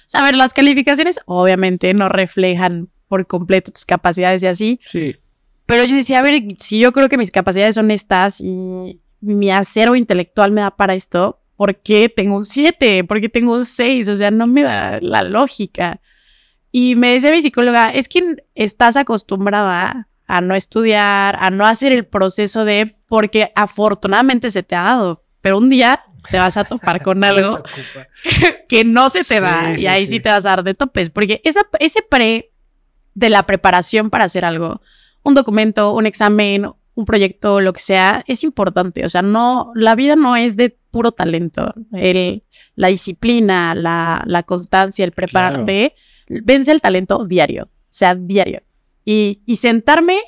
[0.06, 4.80] sea, a ver, las calificaciones obviamente no reflejan por completo tus capacidades y así.
[4.84, 5.16] Sí.
[5.66, 9.50] Pero yo decía, a ver, si yo creo que mis capacidades son estas y mi
[9.50, 13.04] acero intelectual me da para esto, ¿por qué tengo un 7?
[13.04, 14.08] ¿Por qué tengo un 6?
[14.08, 16.00] O sea, no me da la lógica.
[16.72, 21.92] Y me decía mi psicóloga, es que estás acostumbrada a no estudiar, a no hacer
[21.92, 26.64] el proceso de, porque afortunadamente se te ha dado, pero un día te vas a
[26.64, 27.62] topar con algo
[28.68, 30.18] que no se te da y ahí sí.
[30.18, 32.50] te vas a dar de topes, porque esa, ese pre
[33.14, 34.80] de la preparación para hacer algo,
[35.22, 39.04] un documento, un examen, un proyecto, lo que sea, es importante.
[39.04, 41.72] O sea, no, la vida no es de puro talento.
[41.92, 42.42] El,
[42.76, 45.94] la disciplina, la, la constancia, el prepararte,
[46.28, 47.64] vence el talento diario.
[47.64, 48.62] O sea, diario.
[49.04, 50.20] Y, y, sentarme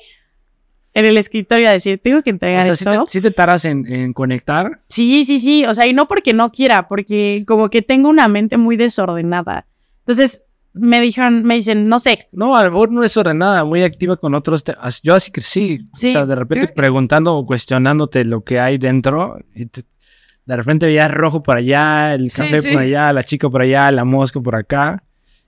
[0.93, 3.05] en el escritorio a decir, tengo que entregar o sea, esto.
[3.07, 4.81] ¿sí te, taras en, en, conectar?
[4.89, 5.65] Sí, sí, sí.
[5.65, 9.65] O sea, y no porque no quiera, porque como que tengo una mente muy desordenada.
[9.99, 10.44] Entonces,
[10.75, 12.27] me dijeron, me dicen, no sé.
[12.33, 15.01] No, a lo mejor no es nada, muy activa con otros temas.
[15.01, 16.09] Yo así que sí, sí.
[16.09, 19.37] O sea, de repente preguntando o cuestionándote lo que hay dentro.
[19.55, 23.89] Y de repente veías rojo por allá, el café por allá, la chica por allá,
[23.91, 25.03] la mosca por acá.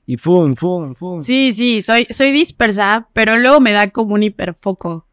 [0.05, 1.19] y fum, fum, fum.
[1.19, 5.06] Sí, sí, soy, soy dispersa, pero luego me da como un hiperfoco.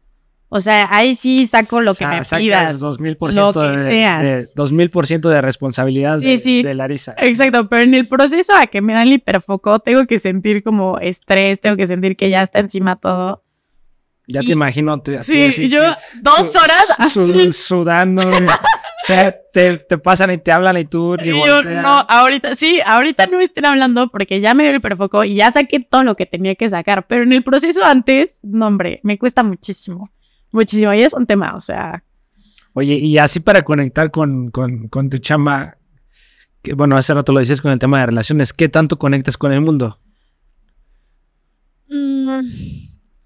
[0.49, 2.81] O sea, ahí sí saco lo que me pidas.
[2.81, 4.55] 2000% lo que de, seas.
[4.55, 7.15] 2000% de responsabilidad de, de, Larisa.
[7.17, 10.99] Exacto, pero en el proceso a que me dan el hiperfoco, tengo que sentir como
[10.99, 13.43] estrés, tengo que sentir que ya está encima todo.
[14.27, 15.01] Ya te imagino.
[15.23, 15.81] sí, yo
[16.21, 17.13] dos horas
[17.55, 18.23] sudando.
[19.53, 23.37] te, te, pasan y te hablan y tú ni yo, no, ahorita, sí, ahorita no
[23.37, 26.25] me estén hablando porque ya me dio el hiperfoco y ya saqué todo lo que
[26.25, 27.05] tenía que sacar.
[27.07, 30.09] Pero en el proceso antes, no, hombre, me cuesta muchísimo
[30.55, 30.93] muchísimo.
[30.93, 32.03] Y es un tema, o sea.
[32.73, 35.77] Oye, y así para conectar con, tu chamba,
[36.61, 39.53] que, bueno, hace rato lo dices con el tema de relaciones, ¿qué tanto conectas con
[39.53, 39.99] el mundo?
[41.87, 42.41] Mm,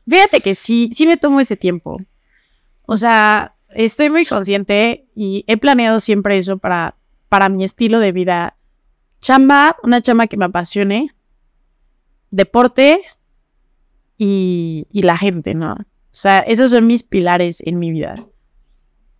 [0.07, 1.97] fíjate que sí, sí me tomo ese tiempo.
[2.85, 6.95] O sea, estoy muy consciente y he planeado siempre eso para,
[7.27, 8.55] para mi estilo de vida.
[9.21, 11.15] Chamba, una chamba que me apasione,
[12.29, 13.01] deporte
[14.17, 15.75] y, y la gente, ¿no?
[16.11, 18.15] O sea, esos son mis pilares en mi vida.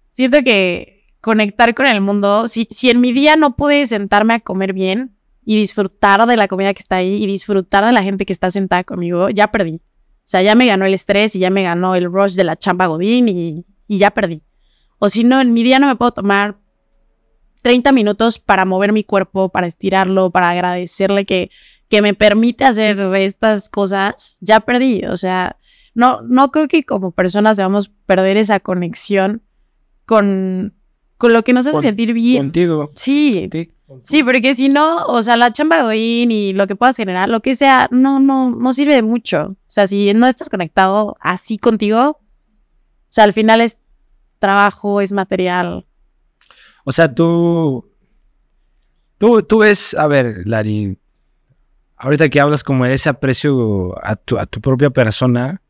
[0.06, 4.40] Siento que conectar con el mundo, si, si en mi día no pude sentarme a
[4.40, 8.26] comer bien y disfrutar de la comida que está ahí y disfrutar de la gente
[8.26, 9.76] que está sentada conmigo, ya perdí.
[9.76, 12.56] O sea, ya me ganó el estrés y ya me ganó el rush de la
[12.56, 14.44] chamba godín y, y ya perdí.
[15.00, 16.58] O si no, en mi día no me puedo tomar
[17.62, 21.52] 30 minutos para mover mi cuerpo, para estirarlo, para agradecerle que,
[21.88, 25.06] que me permite hacer estas cosas, ya perdí.
[25.06, 25.58] O sea,
[26.00, 29.42] no, no creo que como personas debamos perder esa conexión
[30.06, 30.74] con,
[31.18, 32.46] con lo que nos hace sentir bien.
[32.46, 32.90] Contigo.
[32.96, 33.50] Sí.
[34.04, 37.42] Sí, porque si no, o sea, la chamba godín y lo que puedas generar, lo
[37.42, 39.58] que sea, no, no, no sirve de mucho.
[39.58, 42.18] O sea, si no estás conectado así contigo, o
[43.10, 43.78] sea, al final es
[44.40, 45.86] trabajo, es material.
[46.86, 47.92] O sea, tú,
[49.18, 50.98] tú, tú ves, a ver, Lari,
[51.98, 55.62] ahorita que hablas como de ese aprecio a tu, a tu propia persona,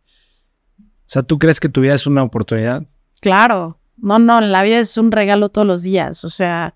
[1.11, 2.83] sea, ¿tú crees que tu vida es una oportunidad?
[3.19, 3.79] Claro.
[3.97, 6.23] No, no, la vida es un regalo todos los días.
[6.23, 6.75] O sea,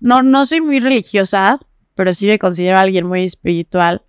[0.00, 1.60] no, no soy muy religiosa,
[1.94, 4.02] pero sí me considero alguien muy espiritual.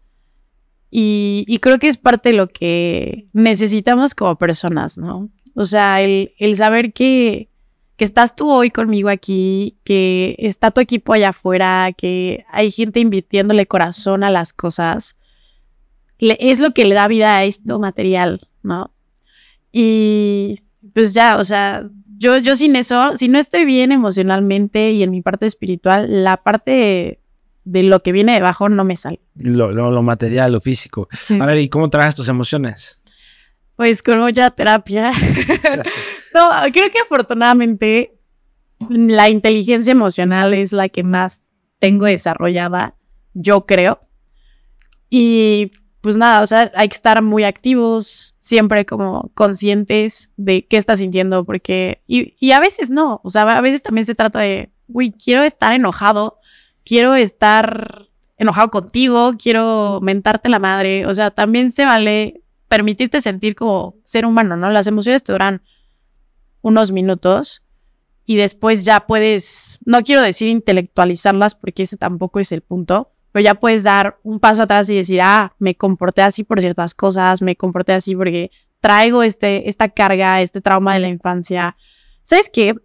[0.91, 5.29] Y, creo que es parte de lo que necesitamos como personas, ¿no?
[5.53, 7.51] O sea, el, saber que,
[7.95, 13.01] que estás tú hoy conmigo aquí, que está tu equipo allá afuera, que hay gente
[13.01, 15.15] invirtiéndole corazón a las cosas,
[16.17, 18.91] es lo que le da vida a esto material, ¿no?
[19.71, 20.55] Y
[20.93, 25.11] pues ya, o sea, yo, yo sin eso, si no estoy bien emocionalmente y en
[25.11, 27.21] mi parte espiritual, la parte
[27.63, 29.21] de, lo que viene debajo no me sale.
[29.35, 31.07] Lo, lo, material, lo físico.
[31.39, 32.99] A ver, ¿y cómo traes tus emociones?
[33.75, 35.11] Pues con mucha terapia.
[36.33, 38.19] no, creo que afortunadamente
[38.89, 41.43] la inteligencia emocional es la que más
[41.79, 42.95] tengo desarrollada,
[43.33, 44.01] yo creo.
[45.09, 50.77] Y pues nada, o sea, hay que estar muy activos, siempre como conscientes de qué
[50.77, 54.71] estás sintiendo, porque, y, a veces no, o sea, a veces también se trata de,
[54.87, 56.39] uy, quiero estar enojado,
[56.85, 58.07] quiero estar
[58.37, 64.25] enojado contigo, quiero mentarte la madre, o sea, también se vale permitirte sentir como ser
[64.25, 64.69] humano, ¿no?
[64.69, 65.63] Las emociones te duran
[66.61, 67.63] unos minutos
[68.25, 73.43] y después ya puedes, no quiero decir intelectualizarlas porque ese tampoco es el punto, pero
[73.43, 77.41] ya puedes dar un paso atrás y decir, ah, me comporté así por ciertas cosas,
[77.41, 81.75] me comporté así porque traigo este, esta carga, este trauma de la infancia.
[82.23, 82.75] ¿Sabes qué?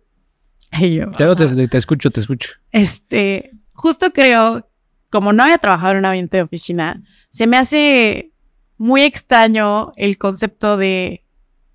[0.80, 2.52] Yo, te, escucho, te escucho.
[2.72, 4.68] Este, justo creo,
[5.08, 8.32] como no había trabajado en un ambiente de oficina, se me hace
[8.76, 11.24] muy extraño el concepto de,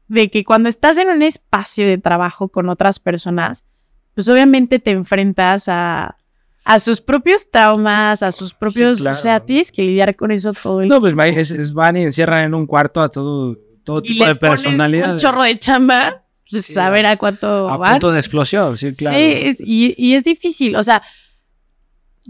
[0.09, 3.65] de que cuando estás en un espacio de trabajo con otras personas,
[4.13, 6.17] pues obviamente te enfrentas a
[6.63, 10.81] a sus propios traumas, a sus propios, o sea, tienes que lidiar con eso todo
[10.81, 11.15] el No, pues
[11.51, 15.13] es, van y encierran en un cuarto a todo, todo tipo de personalidad.
[15.13, 19.17] un chorro de chamba, pues saber a cuánto a punto de explosión, sí, claro.
[19.17, 21.01] Sí, y, y es difícil, o sea,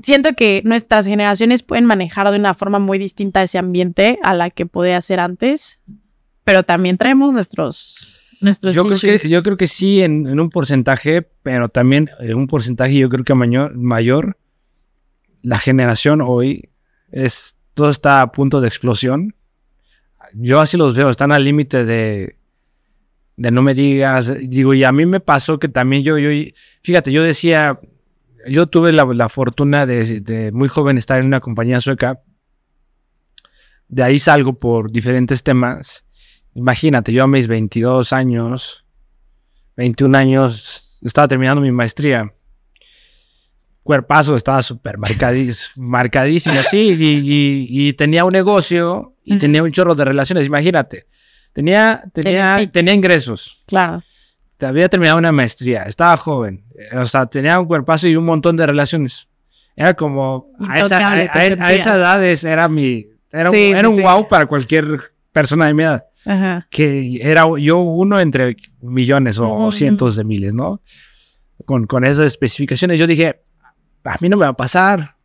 [0.03, 4.49] siento que nuestras generaciones pueden manejar de una forma muy distinta ese ambiente a la
[4.49, 5.81] que podía ser antes,
[6.43, 11.67] pero también traemos nuestros yo creo, que, yo creo que sí en, un porcentaje, pero
[11.69, 14.37] también en un porcentaje yo creo que mayor, mayor
[15.41, 16.69] la generación hoy
[17.11, 19.35] es todo está a punto de explosión.
[20.33, 22.37] Yo así los veo, están al límite de,
[23.35, 26.29] de no me digas, digo, y a mí me pasó que también yo, yo
[26.83, 27.79] fíjate, yo decía,
[28.47, 32.21] yo tuve la, fortuna de, de, muy joven estar en una compañía sueca,
[33.87, 36.05] de ahí salgo por diferentes temas
[36.53, 38.85] Imagínate, yo a mis 22 años,
[39.77, 42.33] 21 años, estaba terminando mi maestría.
[43.83, 50.45] cuerpazo, estaba súper marcadísimo, así, y, tenía un negocio y tenía un chorro de relaciones,
[50.45, 51.07] imagínate.
[51.53, 53.63] Tenía, tenía, tenía ingresos.
[53.65, 54.03] Claro.
[54.61, 58.67] Había terminado una maestría, estaba joven, o sea, tenía un cuerpazo y un montón de
[58.67, 59.27] relaciones.
[59.75, 65.83] Era como, a esa, edad era mi, era, un, wow para cualquier persona de mi
[65.83, 66.08] edad.
[66.69, 70.81] Que era yo uno entre millones o cientos de miles, ¿no?
[71.65, 72.99] Con, con esas especificaciones.
[72.99, 73.41] Yo dije,
[74.03, 75.15] a mí no me va a pasar.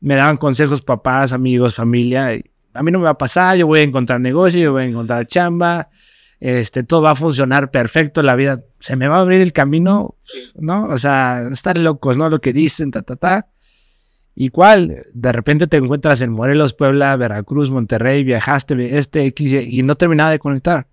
[0.00, 2.30] Me daban consejos papás, amigos, familia.
[2.74, 4.86] a mí no me va a pasar, yo voy a encontrar negocio, yo voy a
[4.86, 5.88] encontrar chamba,
[6.40, 10.16] este, todo va a funcionar perfecto, la vida se me va a abrir el camino,
[10.56, 10.84] ¿no?
[10.84, 12.28] O sea, estar locos, ¿no?
[12.28, 13.48] Lo que dicen, ta, ta, ta.
[14.34, 15.06] ¿Y cuál?
[15.12, 20.30] De repente te encuentras en Morelos, Puebla, Veracruz, Monterrey, viajaste, este X, y no terminaba
[20.30, 20.88] de conectar.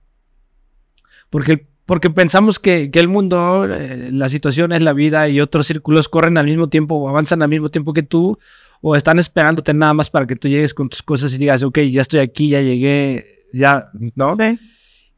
[1.29, 5.67] Porque, porque pensamos que, que el mundo, eh, la situación es la vida y otros
[5.67, 8.37] círculos corren al mismo tiempo o avanzan al mismo tiempo que tú
[8.81, 11.79] o están esperándote nada más para que tú llegues con tus cosas y digas, ok,
[11.79, 14.35] ya estoy aquí, ya llegué, ya, ¿no?
[14.35, 14.59] Sí.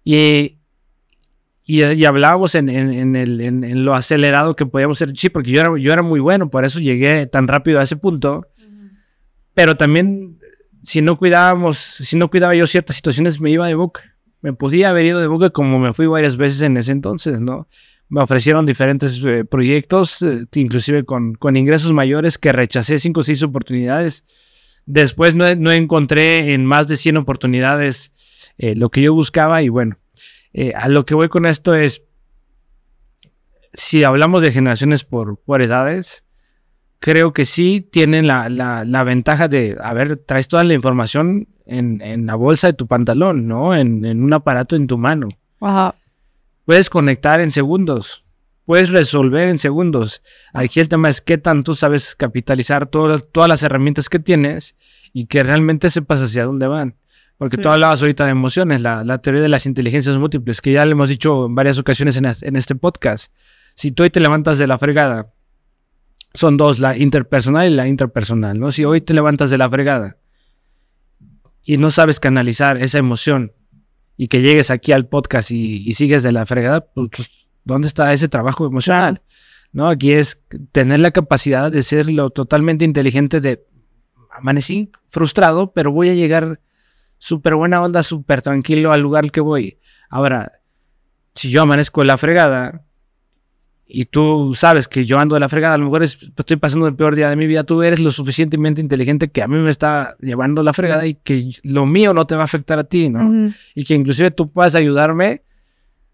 [0.03, 0.57] Y,
[1.65, 5.11] y, hablábamos en, en, el, en, lo acelerado que podíamos ser.
[5.15, 7.95] Sí, porque yo era, yo era muy bueno, por eso llegué tan rápido a ese
[7.95, 8.45] punto.
[9.53, 10.39] Pero también,
[10.83, 14.15] si no cuidábamos, si no cuidaba yo ciertas situaciones, me iba de boca.
[14.41, 17.69] Me podía haber ido de boca como me fui varias veces en ese entonces, ¿no?
[18.09, 23.23] Me ofrecieron diferentes eh, proyectos, eh, inclusive con, con ingresos mayores, que rechacé cinco o
[23.23, 24.25] seis oportunidades.
[24.85, 28.11] Después no, no encontré en más de 100 oportunidades
[28.57, 29.97] eh, lo que yo buscaba y bueno,
[30.53, 32.03] eh, a lo que voy con esto es,
[33.73, 36.23] si hablamos de generaciones por, por edades,
[36.99, 42.01] creo que sí tienen la, la, ventaja de, a ver, traes toda la información en,
[42.01, 43.75] en la bolsa de tu pantalón, ¿no?
[43.75, 45.27] En, en un aparato en tu mano.
[46.65, 48.23] Puedes conectar en segundos,
[48.65, 50.21] puedes resolver en segundos.
[50.53, 54.75] Aquí el tema es qué tanto sabes capitalizar todas, todas las herramientas que tienes
[55.13, 56.95] y que realmente sepas hacia dónde van.
[57.37, 60.91] Porque tú hablabas ahorita de emociones, la, teoría de las inteligencias múltiples, que ya le
[60.91, 63.33] hemos dicho en varias ocasiones en, este podcast.
[63.75, 65.33] Si tú hoy te levantas de la fregada,
[66.33, 68.71] son dos, la interpersonal y la interpersonal, ¿no?
[68.71, 70.17] Si hoy te levantas de la fregada
[71.63, 73.51] y no sabes canalizar esa emoción
[74.15, 77.29] y que llegues aquí al podcast y, sigues de la fregada, pues, pues,
[77.63, 79.21] ¿dónde está ese trabajo emocional?
[79.71, 79.87] ¿No?
[79.87, 80.39] Aquí es
[80.71, 83.65] tener la capacidad de ser lo totalmente inteligente de
[84.31, 86.59] amanecí frustrado, pero voy a llegar
[87.23, 89.77] súper buena onda, súper tranquilo al lugar que voy.
[90.09, 90.59] Ahora,
[91.33, 92.83] si yo amanezco en la fregada
[93.87, 96.97] y tú sabes que yo ando de la fregada, a lo mejor estoy pasando el
[96.97, 100.17] peor día de mi vida, tú eres lo suficientemente inteligente que a mí me está
[100.19, 103.53] llevando la fregada y que lo mío no te va a afectar a ti, ¿no?
[103.73, 105.43] Y que inclusive tú puedas ayudarme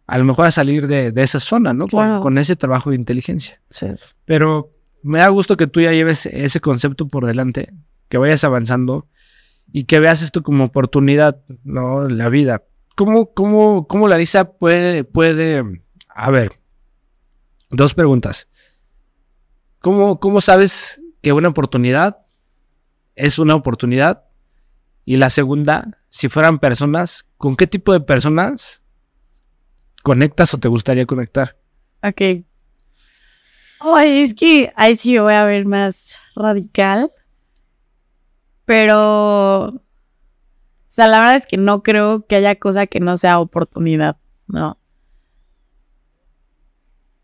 [0.06, 1.88] a lo mejor a salir de, esa zona, ¿no?
[1.88, 3.60] Con, ese trabajo de inteligencia.
[3.72, 3.88] Sí.
[4.26, 4.70] Pero
[5.02, 7.74] me da gusto que tú ya lleves ese concepto por delante,
[8.10, 9.08] que vayas avanzando
[9.72, 12.08] y que veas esto como oportunidad, ¿no?
[12.08, 12.64] La vida.
[12.96, 15.64] ¿Cómo, cómo, cómo Larisa puede, puede,
[16.10, 16.60] a ver,
[17.70, 18.48] dos preguntas.
[19.80, 22.18] ¿Cómo, ¿Cómo sabes que una oportunidad
[23.16, 24.26] es una oportunidad?
[25.06, 28.84] Y la segunda, si fueran personas, ¿con qué tipo de personas
[30.04, 31.58] conectas o te gustaría conectar?
[32.04, 32.22] Ok.
[33.82, 37.12] Ay, es que ahí sí voy a ver más radical.
[38.70, 39.82] Pero, o
[40.90, 44.78] sea, la verdad es que no creo que haya cosa que no sea oportunidad, ¿no?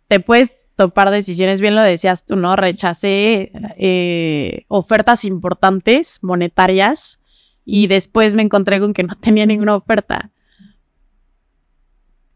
[0.08, 2.55] Te puedes topar decisiones, bien lo decías tú, ¿no?
[2.55, 7.19] Rechacé eh, ofertas importantes, monetarias,
[7.63, 10.31] y después me encontré con que no tenía ninguna oferta.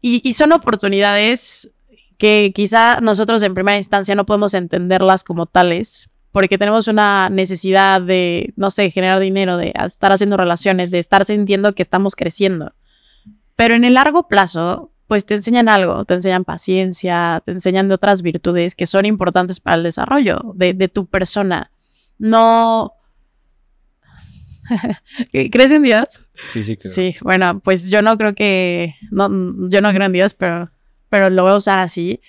[0.00, 1.72] Y, y, son oportunidades
[2.16, 8.00] que quizá nosotros en primera instancia no podemos entenderlas como tales, porque tenemos una necesidad
[8.00, 12.74] de, no sé, generar dinero, de estar haciendo relaciones, de estar sintiendo que estamos creciendo.
[13.56, 17.94] Pero en el largo plazo, pues te enseñan algo, te enseñan paciencia, te enseñan de
[17.94, 21.72] otras virtudes que son importantes para el desarrollo de, tu persona.
[22.18, 22.92] No...
[25.32, 26.30] ¿Crees en Dios?
[26.50, 26.92] Sí, sí, creo.
[26.92, 29.28] Sí, bueno, pues yo no creo que, no,
[29.68, 30.70] yo no creo en Dios, pero,
[31.08, 32.20] pero lo voy a usar así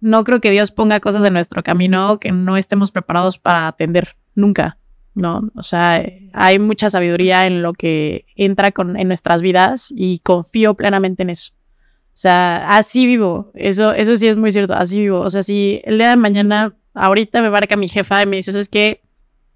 [0.00, 4.16] no creo que Dios ponga cosas en nuestro camino que no estemos preparados para atender
[4.34, 4.78] nunca,
[5.14, 5.50] ¿no?
[5.56, 10.74] O sea, hay mucha sabiduría en lo que entra con, en nuestras vidas y confío
[10.74, 11.52] plenamente en eso.
[11.52, 15.20] O sea, así vivo, eso, eso sí es muy cierto, así vivo.
[15.20, 18.52] O sea, si el día de mañana, ahorita me marca mi jefa y me dice,
[18.52, 19.02] ¿sabes qué?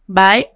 [0.06, 0.48] Bye,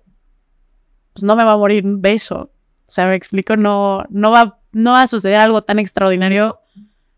[1.12, 2.50] pues no me va a morir un beso.
[2.86, 6.60] O sea, me explico, no, no, va, no va a suceder algo tan extraordinario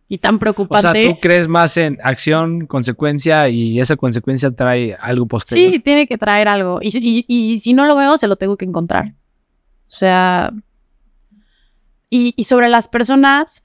[0.09, 0.89] y tan preocupante.
[0.89, 5.73] O sea, tú crees más en acción, consecuencia y esa consecuencia trae algo posterior.
[5.73, 6.81] Sí, tiene que traer algo.
[6.81, 9.09] Y, y, si no lo veo, se lo tengo que encontrar.
[9.09, 10.53] O sea,
[12.09, 13.63] y, y, sobre las personas,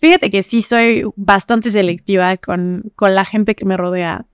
[0.00, 4.24] fíjate que sí soy bastante selectiva con, con la gente que me rodea.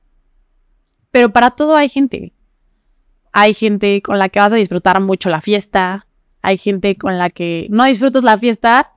[1.10, 2.32] Pero para todo hay gente.
[3.32, 6.06] Hay gente con la que vas a disfrutar mucho la fiesta.
[6.42, 8.92] Hay gente con la que no disfrutas la fiesta,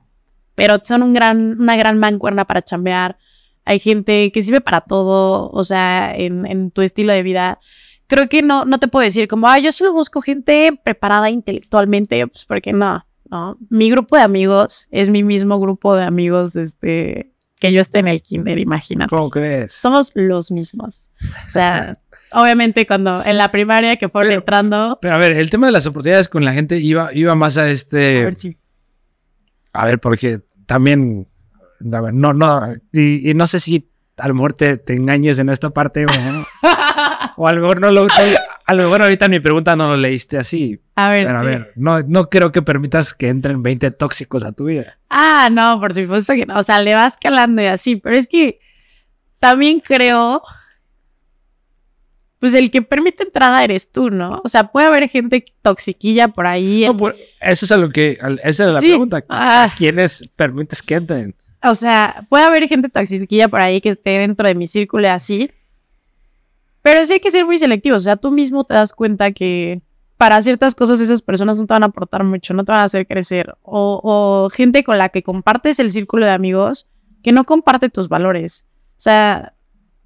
[0.54, 3.18] pero son un gran, una gran mancuerna para chambear.
[3.64, 7.58] Hay gente que sirve para todo, o sea, en, tu estilo de vida.
[8.06, 12.26] Creo que no, no te puedo decir como, ah, yo solo busco gente preparada intelectualmente,
[12.26, 13.56] pues porque no, no.
[13.70, 18.08] Mi grupo de amigos es mi mismo grupo de amigos desde que yo estoy en
[18.08, 19.14] el kinder, imagínate.
[19.14, 19.72] ¿Cómo crees?
[19.72, 21.10] Somos los mismos.
[21.46, 21.98] O sea,
[22.32, 24.98] obviamente cuando en la primaria que fueron entrando.
[25.00, 27.70] Pero a ver, el tema de las oportunidades con la gente iba, iba más a
[27.70, 28.18] este.
[28.18, 28.58] A ver si.
[29.74, 31.28] A ver, porque también,
[31.80, 32.62] no, no,
[32.92, 36.08] y, no sé si a lo mejor te, engañes en esta parte o,
[37.36, 38.06] o a lo mejor no lo,
[38.66, 40.80] a lo mejor ahorita en mi pregunta no lo leíste así.
[40.94, 44.66] A ver, a ver, no, no creo que permitas que entren 20 tóxicos a tu
[44.66, 44.96] vida.
[45.10, 48.28] Ah, no, por supuesto que no, o sea, le vas calando y así, pero es
[48.28, 48.60] que
[49.40, 50.40] también creo
[52.38, 54.42] pues el que permite entrada eres tú, ¿no?
[54.44, 56.84] O sea, puede haber gente toxiquilla por ahí.
[57.40, 59.24] eso es a lo que, esa es la pregunta.
[59.28, 59.74] ¿A ah.
[59.76, 61.34] quiénes permites que entren?
[61.62, 65.50] O sea, puede haber gente toxiquilla por ahí que esté dentro de mi círculo así.
[66.82, 67.96] Pero sí hay que ser muy selectivo.
[67.96, 69.80] O sea, tú mismo te das cuenta que
[70.18, 72.84] para ciertas cosas esas personas no te van a aportar mucho, no te van a
[72.84, 73.54] hacer crecer.
[73.62, 76.88] O, o gente con la que compartes el círculo de amigos
[77.22, 78.66] que no comparte tus valores.
[78.90, 79.53] O sea,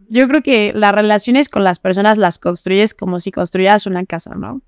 [0.09, 4.35] yo creo que las relaciones con las personas las construyes como si construyeras una casa,
[4.35, 4.63] ¿no?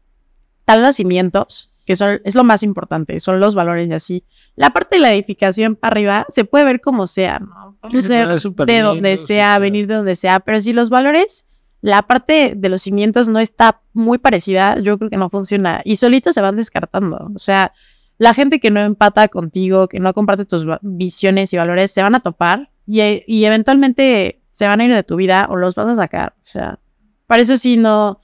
[0.59, 4.25] Están los cimientos, que son, es lo más importante, son los valores y así.
[4.55, 7.77] La parte de la edificación para arriba se puede ver como sea, ¿no?
[7.81, 8.29] Puede ser
[8.67, 11.47] de donde sea, venir de donde sea, pero si los valores,
[11.81, 15.97] la parte de los cimientos no está muy parecida, yo creo que no funciona y
[15.97, 17.31] solito se van descartando.
[17.35, 17.73] O sea,
[18.19, 22.15] la gente que no empata contigo, que no comparte tus visiones y valores, se van
[22.15, 25.89] a topar y, y eventualmente se van a ir de tu vida o los vas
[25.89, 26.35] a sacar.
[26.39, 26.79] O sea,
[27.27, 28.21] para eso sí no,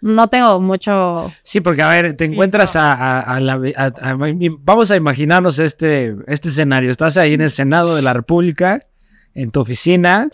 [0.00, 1.32] no tengo mucho.
[1.42, 3.60] Sí, porque a ver, te encuentras a, la.
[4.60, 6.90] vamos a imaginarnos este, este escenario.
[6.90, 8.86] Estás ahí en el Senado de la República,
[9.34, 10.28] en tu oficina,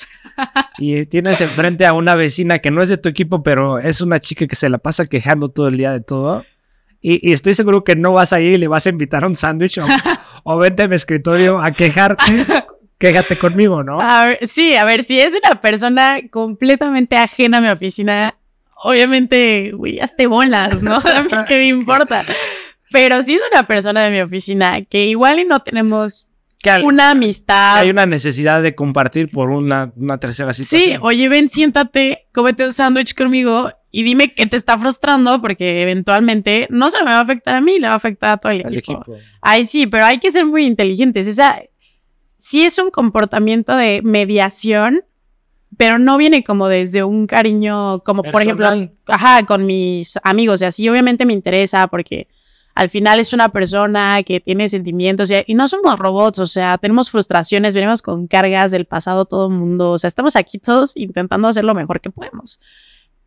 [0.79, 4.19] y tienes enfrente a una vecina que no es de tu equipo, pero es una
[4.21, 6.45] chica que se la pasa quejando todo el día de todo.
[7.01, 9.37] Y, estoy seguro que no vas a ir y le vas a invitar a un
[9.37, 9.87] sándwich o,
[10.45, 12.25] o vente a mi escritorio a quejarte
[13.01, 13.99] quéjate conmigo, ¿no?
[14.43, 18.37] sí, a ver, si es una persona completamente ajena a mi oficina,
[18.85, 20.97] obviamente, güey, hazte bolas, ¿no?
[21.15, 22.23] A mí qué me importa.
[22.93, 26.29] Pero si es una persona de mi oficina que igual y no tenemos
[26.83, 27.79] una amistad.
[27.79, 30.93] Hay una necesidad de compartir por una, una tercera situación.
[30.93, 35.83] Sí, oye, ven, siéntate, cómete un sándwich conmigo y dime qué te está frustrando porque
[35.83, 38.53] eventualmente no se me va a afectar a mí, le va a afectar a todo
[38.53, 39.01] el, equipo.
[39.01, 39.17] equipo.
[39.41, 41.27] Ay, sí, pero hay que ser muy inteligentes.
[41.27, 41.63] Esa,
[42.41, 45.05] sí es un comportamiento de mediación,
[45.77, 48.69] pero no viene como desde un cariño, como por ejemplo,
[49.07, 52.27] ajá, con mis amigos y así, obviamente me interesa porque
[52.75, 56.79] al final es una persona que tiene sentimientos y, y, no somos robots, o sea,
[56.79, 60.97] tenemos frustraciones, venimos con cargas del pasado todo el mundo, o sea, estamos aquí todos
[60.97, 62.59] intentando hacer lo mejor que podemos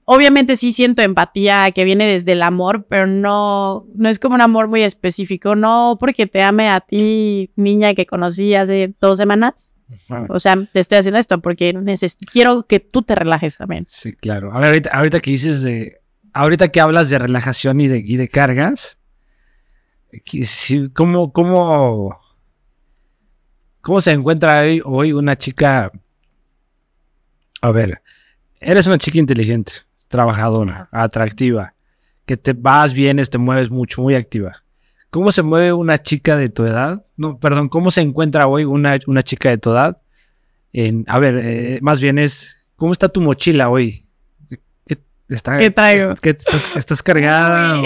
[0.06, 4.42] obviamente sí siento empatía que viene desde el amor, pero no, no es como un
[4.42, 9.76] amor muy específico, no porque te ame a ti, niña que conocí hace dos semanas.
[10.30, 11.74] O sea, te estoy haciendo esto porque
[12.32, 13.86] quiero que tú te relajes también.
[13.88, 14.52] Sí, claro.
[14.54, 16.02] A ver, ahorita, ahorita que dices de,
[16.34, 18.98] ahorita que hablas de relajación y de, y de cargas,
[20.94, 22.20] ¿cómo, cómo,
[23.82, 25.92] cómo se encuentra hoy, hoy una chica?
[27.62, 28.02] A ver,
[28.60, 29.74] eres una chica inteligente
[30.14, 31.74] trabajadora, atractiva,
[32.28, 34.64] que te vas, vienes, te mueves mucho, muy activa.
[35.10, 37.04] ¿Cómo se mueve una chica de tu edad?
[37.18, 39.98] No, perdón, ¿cómo se encuentra hoy una, una chica de tu edad?
[40.72, 44.08] En, a ver, eh, más bien es, ¿cómo está tu mochila hoy?
[44.86, 45.00] ¿Qué,
[45.30, 46.14] está, ¿Qué traigo?
[46.14, 47.82] estás, cargada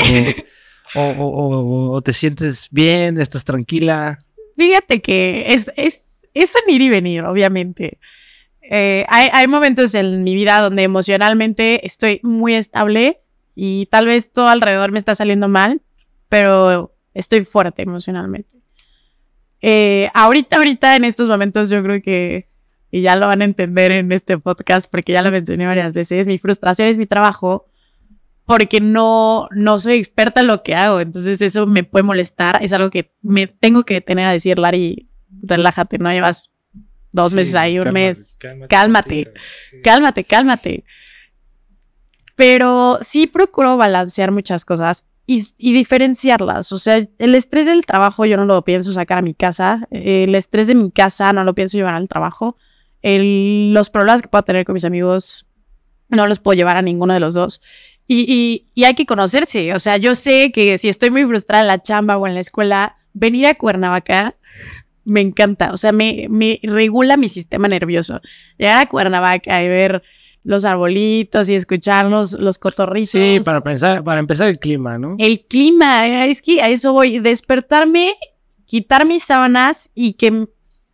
[0.96, 4.20] o, te sientes bien, estás tranquila?
[4.58, 8.00] Fíjate que es, es, es un ir y venir, obviamente.
[8.70, 13.22] Eh, hay, momentos en mi vida donde emocionalmente estoy muy estable
[13.56, 15.82] y tal vez todo alrededor me está saliendo mal,
[16.28, 18.50] pero estoy fuerte emocionalmente.
[19.62, 22.50] Eh, ahorita, ahorita, en estos momentos, yo creo que,
[22.92, 26.28] y ya lo van a entender en este podcast porque ya lo mencioné varias veces,
[26.28, 27.68] mi frustración es mi trabajo
[28.46, 32.74] porque no, no soy experta en lo que hago, entonces eso me puede molestar, es
[32.74, 35.10] algo que me tengo que tener a decir, Lari,
[35.42, 36.52] relájate, no llevas
[37.18, 38.38] dos meses ahí, un mes.
[38.70, 39.34] Cálmate,
[39.84, 40.84] cálmate, cálmate,
[42.36, 46.72] Pero sí procuro balancear muchas cosas y, diferenciarlas.
[46.72, 49.86] O sea, el estrés del trabajo yo no lo pienso sacar a mi casa.
[49.92, 52.58] El estrés de mi casa no lo pienso llevar al trabajo.
[53.04, 55.46] los problemas que puedo tener con mis amigos
[56.10, 57.62] no los puedo llevar a ninguno de los dos.
[58.08, 59.74] Y, y, hay que conocerse.
[59.74, 62.40] O sea, yo sé que si estoy muy frustrada en la chamba o en la
[62.40, 64.34] escuela, venir a Cuernavaca
[65.08, 65.72] me encanta.
[65.72, 68.20] O sea, me, me regula mi sistema nervioso.
[68.58, 70.04] Llegar a Cuernavaca y ver
[70.44, 73.12] los arbolitos y escuchar los, los cotorritos.
[73.12, 75.16] Sí, para, pensar, para empezar el clima, ¿no?
[75.18, 77.20] El clima, eh, es que a eso voy.
[77.20, 78.16] Despertarme,
[78.66, 80.48] quitar mis sábanas y, que,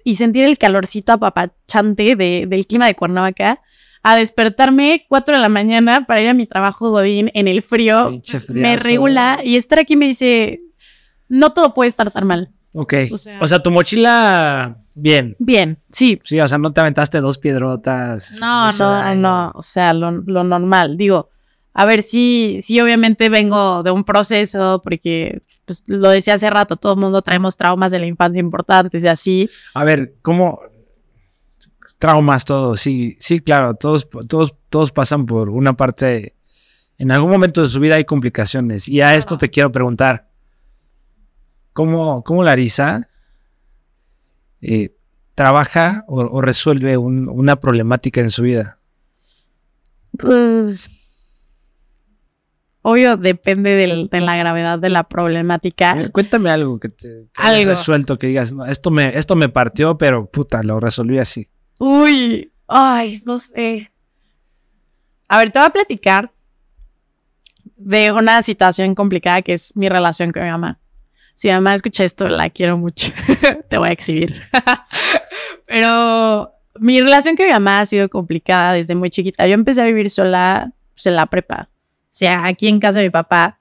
[0.03, 3.61] y sentir el calorcito apapachante de, del clima de Cuernavaca
[4.03, 8.21] a despertarme 4 de la mañana para ir a mi trabajo Godín en el frío.
[8.49, 10.61] Me regula y estar aquí me dice,
[11.29, 12.51] no todo puede estar tan mal.
[12.73, 12.93] Ok.
[13.39, 15.35] O sea, tu mochila, bien.
[15.39, 16.19] Bien, sí.
[16.23, 18.37] Sí, o sea, no te aventaste dos piedrotas.
[18.39, 20.97] No, no, no, o sea, lo, normal.
[20.97, 21.29] Digo,
[21.73, 26.75] a ver, sí, sí, obviamente vengo de un proceso, porque pues, lo decía hace rato,
[26.75, 29.49] todo el mundo traemos traumas de la infancia importantes y así.
[29.75, 30.59] A ver, ¿cómo,
[31.99, 36.35] traumas, todo, sí, sí, claro, todos, todos, todos pasan por una parte,
[36.97, 38.89] en algún momento de su vida hay complicaciones.
[38.89, 40.27] Y a esto te quiero preguntar,
[41.73, 43.09] ¿cómo, cómo Larisa
[44.61, 44.95] eh,
[45.35, 48.79] trabaja o, resuelve una problemática en su vida?
[50.17, 50.89] Pues,
[52.81, 56.09] obvio, depende de la gravedad de la problemática.
[56.11, 60.61] cuéntame algo que te que resuelto, que digas, esto, me, esto me partió, pero puta,
[60.63, 61.49] lo resolví así.
[61.79, 63.91] Uy, ay, no sé.
[65.27, 66.31] A ver, te voy a platicar
[67.75, 70.79] de una situación complicada que es mi relación con mi mamá.
[71.35, 73.11] Si mamá escucha esto, la quiero mucho.
[73.69, 74.41] te voy a exhibir.
[75.65, 79.47] Pero mi relación con mi mamá ha sido complicada desde muy chiquita.
[79.47, 83.05] Yo empecé a vivir sola pues, en la prepa, o sea, aquí en casa de
[83.05, 83.59] mi papá.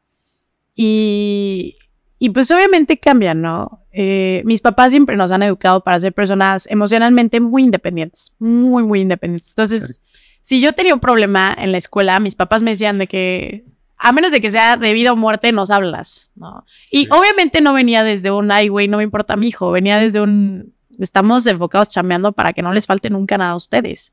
[0.75, 1.77] Y,
[2.19, 3.83] y pues obviamente cambian, ¿no?
[3.93, 9.01] Eh, mis papás siempre nos han educado para ser personas emocionalmente muy independientes, muy, muy
[9.01, 9.51] independientes.
[9.51, 10.01] Entonces,
[10.41, 13.65] si yo tenía un problema en la escuela, mis papás me decían de que,
[14.03, 16.65] a menos de que sea de vida o muerte, nos hablas, ¿no?
[16.91, 20.21] Y obviamente no venía desde un, ay, güey, no me importa mi hijo, venía desde
[20.21, 24.13] un, estamos enfocados chambeando para que no les falte nunca nada a ustedes.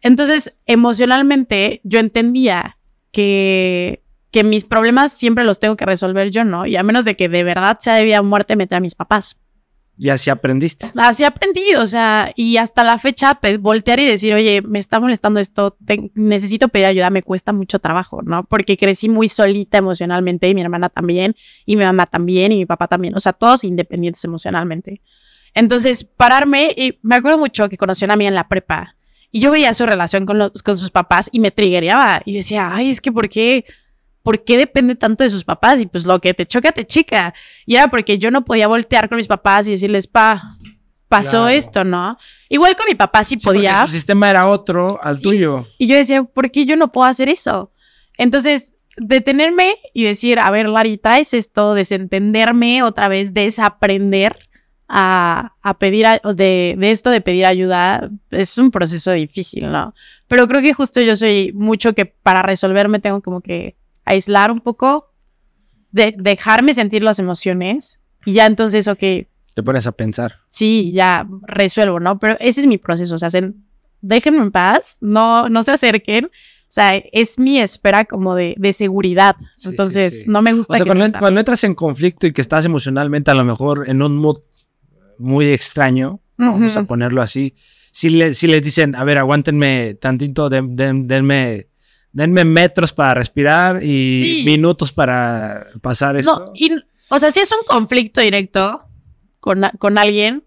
[0.00, 2.78] Entonces, emocionalmente, yo entendía
[3.10, 6.66] que que mis problemas siempre los tengo que resolver yo, ¿no?
[6.66, 8.94] Y a menos de que de verdad sea de vida o muerte, meter a mis
[8.94, 9.38] papás.
[10.00, 10.92] Y así aprendiste.
[10.96, 15.40] Así aprendí, o sea, y hasta la fecha voltear y decir, oye, me está molestando
[15.40, 15.76] esto,
[16.14, 18.44] necesito pedir ayuda, me cuesta mucho trabajo, ¿no?
[18.44, 21.34] Porque crecí muy solita emocionalmente y mi hermana también,
[21.66, 25.02] y mi mamá también, y mi papá también, o sea, todos independientes emocionalmente.
[25.52, 28.94] Entonces, pararme, y me acuerdo mucho que conocí a una amiga en la prepa,
[29.32, 32.70] y yo veía su relación con, los, con sus papás y me triggereaba, y decía,
[32.72, 33.64] ay, es que ¿por qué?
[34.28, 35.80] ¿Por qué depende tanto de sus papás?
[35.80, 37.32] Y pues lo que te choca, te chica.
[37.64, 40.58] Y era porque yo no podía voltear con mis papás y decirles, pa,
[41.08, 42.18] pasó esto, ¿no?
[42.50, 43.86] Igual con mi papá sí, podía.
[43.86, 45.66] su sistema era otro al tuyo.
[45.78, 47.72] Y yo decía, ¿por qué yo no puedo hacer eso?
[48.18, 54.36] Entonces, detenerme y decir, a ver, Lari, traes esto, desentenderme otra vez, desaprender
[54.88, 56.04] a, a pedir,
[56.34, 59.94] de, de, esto de pedir ayuda, es un proceso difícil, ¿no?
[60.26, 63.78] Pero creo que justo yo soy mucho que para resolverme tengo como que
[64.08, 65.12] aislar un poco,
[65.92, 68.98] de, dejarme sentir las emociones y ya entonces, ok.
[68.98, 70.36] Te pones a pensar.
[70.48, 72.18] Sí, ya resuelvo, ¿no?
[72.18, 73.28] Pero ese es mi proceso, o sea,
[74.00, 76.26] déjenme en paz, no, no se acerquen.
[76.26, 79.36] O sea, es mi esfera como de, de seguridad.
[79.64, 80.74] Entonces, no me gusta.
[80.74, 84.18] O sea, cuando, entras en conflicto y que estás emocionalmente a lo mejor en un
[84.18, 84.40] mood
[85.16, 87.54] muy extraño, vamos a ponerlo así,
[87.90, 91.68] si, le, si les dicen, a ver, aguántenme tantito, denme
[92.12, 96.46] denme metros para respirar y minutos para pasar esto.
[96.46, 96.72] No, y,
[97.08, 98.88] o sea, si es un conflicto directo
[99.40, 100.44] con, con alguien,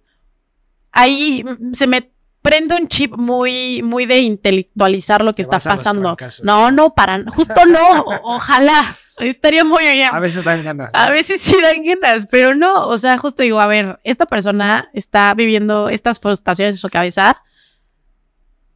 [0.92, 1.44] ahí
[1.74, 6.18] se me prende un chip muy, muy de intelectualizar lo que está pasando.
[6.44, 8.96] No, no, para, justo no, ojalá.
[9.20, 10.10] Estaría muy allá.
[10.10, 10.90] A veces dan ganas.
[10.94, 14.90] A veces sí dan ganas, pero no, o sea, justo digo, a ver, esta persona
[14.94, 17.44] está viviendo estas frustraciones en su cabeza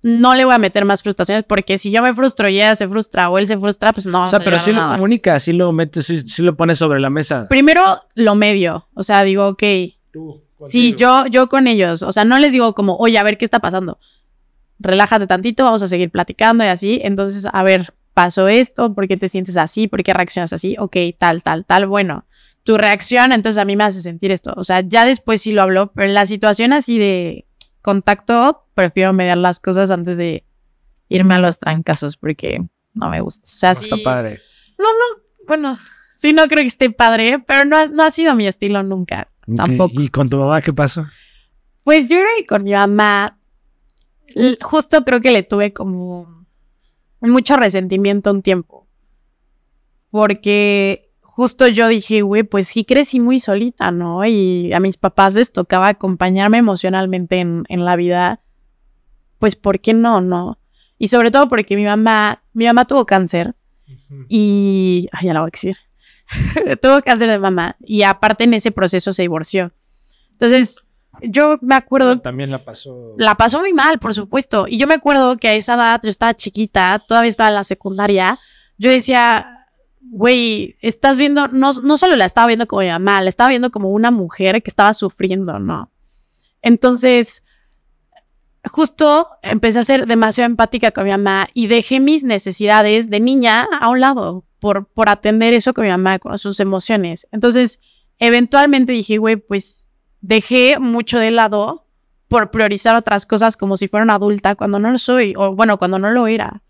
[0.06, 2.88] no le voy a meter más frustraciones porque si yo me frustro y ella se
[2.88, 4.26] frustra o él se frustra, pues no.
[4.26, 7.48] O sea, pero si lo comunica, si lo metes, si, lo pones sobre la mesa.
[7.50, 9.64] Primero lo medio, o sea, digo, ok.
[10.12, 13.40] Tú, sí, yo, yo con ellos, o sea, no les digo como, oye, a ver
[13.40, 13.98] qué está pasando.
[14.78, 17.02] Relájate tantito, vamos a seguir platicando y así.
[17.04, 19.88] Entonces, a ver, pasó esto, ¿por qué te sientes así?
[19.88, 20.76] ¿Por qué reaccionas así?
[20.78, 22.26] Ok, tal, tal, tal, bueno.
[22.64, 24.54] tu reacción, entonces a mí me hace sentir esto.
[24.56, 27.46] O sea, ya después sí lo hablo, pero en la situación así de
[27.86, 30.44] contacto, prefiero mediar las cosas antes de
[31.08, 32.66] irme a los trancazos porque
[32.96, 33.44] no me gusta.
[33.44, 33.86] O sea, No sí.
[33.86, 34.40] Está padre.
[34.80, 35.78] No, no, bueno,
[36.16, 39.30] sí, no creo que esté padre, pero no, no ha sido mi estilo nunca.
[39.56, 40.02] Tampoco.
[40.02, 41.06] ¿Y con tu mamá qué pasó?
[41.84, 43.38] Pues yo creo que con mi mamá,
[44.62, 46.48] justo creo que le tuve como
[47.22, 48.88] mucho resentimiento un tiempo.
[50.10, 51.05] Porque
[51.36, 54.26] justo yo dije, güey, pues sí crecí muy solita, ¿no?
[54.26, 58.40] Y a mis papás les tocaba acompañarme emocionalmente en, en la vida.
[59.38, 60.58] Pues, ¿por qué no, no?
[60.98, 63.54] Y sobre todo porque mi mamá, mi mamá tuvo cáncer
[64.30, 65.10] y.
[65.12, 65.78] Ay, ya la voy a exhibir.
[66.82, 69.74] tuvo cáncer de mamá y aparte en ese proceso se divorció.
[70.32, 70.80] Entonces,
[71.22, 73.14] yo me acuerdo También la pasó.
[73.18, 74.68] la pasó muy mal, por supuesto.
[74.70, 77.66] Y yo me acuerdo que a esa edad yo estaba chiquita, todavía estaba en la
[77.66, 78.40] secundaria.
[78.78, 79.55] Yo decía,
[80.10, 83.72] güey, estás viendo, no, no solo la estaba viendo como mi mamá, la estaba viendo
[83.72, 85.92] como una mujer que estaba sufriendo, ¿no?
[86.62, 87.44] Entonces,
[88.66, 93.68] justo empecé a ser demasiado empática con mi mamá y dejé mis necesidades de niña
[93.80, 97.28] a un lado por, por atender eso con mi mamá, con sus emociones.
[97.32, 97.80] Entonces,
[98.20, 99.90] eventualmente dije, güey, pues
[100.22, 101.86] dejé mucho de lado
[102.28, 105.78] por priorizar otras cosas como si fuera una adulta cuando no lo soy, o bueno,
[105.78, 106.64] cuando no lo era.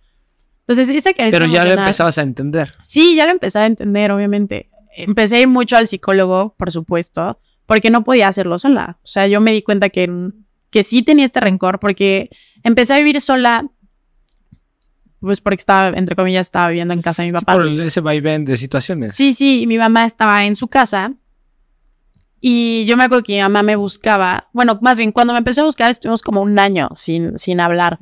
[0.68, 2.72] Entonces, esa carencia Pero ya lo emocional- empezabas a entender.
[2.82, 4.70] Sí, ya lo empecé a entender, obviamente.
[4.97, 8.97] Empecé a ir mucho al psicólogo, por supuesto, porque no podía hacerlo sola.
[9.03, 10.09] O sea, yo me di cuenta que,
[10.72, 12.30] que sí tenía este rencor porque
[12.63, 13.68] empecé a vivir sola,
[15.20, 17.57] pues porque estaba, entre comillas, estaba viviendo en casa de mi Sí, papá.
[17.61, 19.13] por ese vaivén de situaciones.
[19.16, 21.13] Sí, sí, y mi mamá estaba en su casa.
[22.41, 24.49] Y yo me acuerdo que mi mamá me buscaba.
[24.53, 27.97] Bueno, más bien, cuando me empezó a buscar, estuvimos como un año sin, sin hablar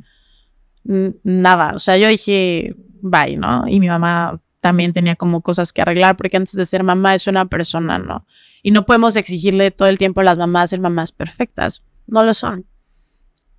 [0.84, 1.73] nada.
[1.75, 3.67] O sea, yo dije, bye, ¿no?
[3.67, 7.27] Y mi mamá también tenía como cosas que arreglar, porque antes de ser mamá es
[7.27, 8.25] una persona, ¿no?
[8.61, 11.84] Y no podemos exigirle todo el tiempo a las mamás ser mamás perfectas.
[12.07, 12.65] No lo son.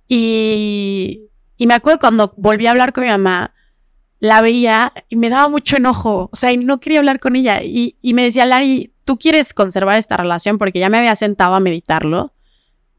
[0.07, 3.53] Y, y me acuerdo cuando volví a hablar con mi mamá,
[4.19, 7.61] la veía y me daba mucho enojo, o sea, y no quería hablar con ella.
[7.63, 11.55] Y, y me decía, Lari, tú quieres conservar esta relación porque ya me había sentado
[11.55, 12.33] a meditarlo.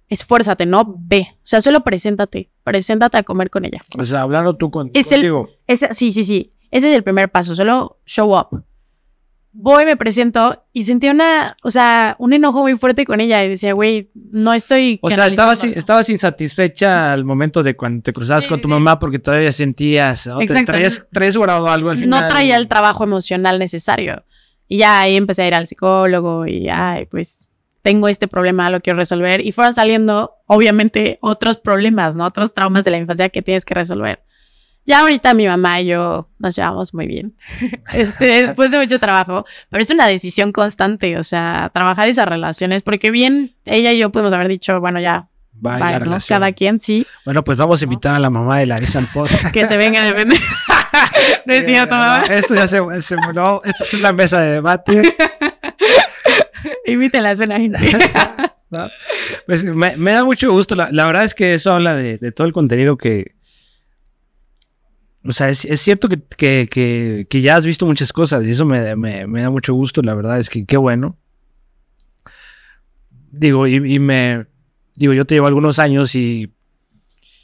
[0.08, 1.26] Esfuérzate, no ve.
[1.32, 3.80] O sea, solo preséntate, preséntate a comer con ella.
[3.98, 5.48] O sea, hablando tú con, Es el- contigo.
[5.66, 6.52] Ese, sí, sí, sí.
[6.70, 8.62] Ese es el primer paso, solo show up.
[9.58, 13.48] Voy, me presento y sentí una, o sea, un enojo muy fuerte con ella y
[13.48, 14.98] decía, güey, no estoy.
[15.00, 15.78] O sea, estabas, canalizando".
[15.78, 18.74] estabas insatisfecha al momento de cuando te cruzabas Sí, con tu sí.
[18.74, 20.38] mamá porque todavía sentías, ¿no?
[20.38, 20.72] Te Exacto.
[20.72, 22.20] traías, traías guardado algo al final.
[22.20, 24.24] no traía el trabajo emocional necesario.
[24.68, 27.45] Y ya ahí empecé a ir al psicólogo y ay, pues
[27.86, 29.46] tengo este problema, lo quiero resolver.
[29.46, 32.26] Y fueron saliendo, obviamente, otros problemas, ¿no?
[32.26, 34.24] Otros traumas de la infancia que tienes que resolver.
[34.84, 37.36] Ya ahorita mi mamá y yo nos llevamos muy bien.
[37.92, 42.82] Este, después de mucho trabajo, pero es una decisión constante, o sea, trabajar esas relaciones,
[42.82, 45.28] porque bien ella y yo podemos haber dicho, bueno, ya,
[45.62, 46.18] la ¿no?
[46.28, 49.46] cada quien sí, Bueno, pues vamos a invitar a la mamá de Larissa al podcast.
[49.52, 50.40] que se venga a defender.
[51.46, 52.24] no es cierto, mamá.
[52.30, 55.16] Esto ya se, se no, esto es una mesa de debate.
[56.84, 57.78] Invítela, suena gente.
[58.70, 58.88] ¿no?
[59.46, 60.74] Pues me, me da mucho gusto.
[60.74, 63.34] La, la verdad es que eso habla de, de todo el contenido que.
[65.24, 68.50] O sea, es, es cierto que, que- que- que ya has visto muchas cosas y
[68.50, 70.02] eso me, me- me da mucho gusto.
[70.02, 71.16] La verdad es que qué bueno.
[73.30, 74.46] Digo, y, y me.
[74.94, 76.52] Digo, yo te llevo algunos años y,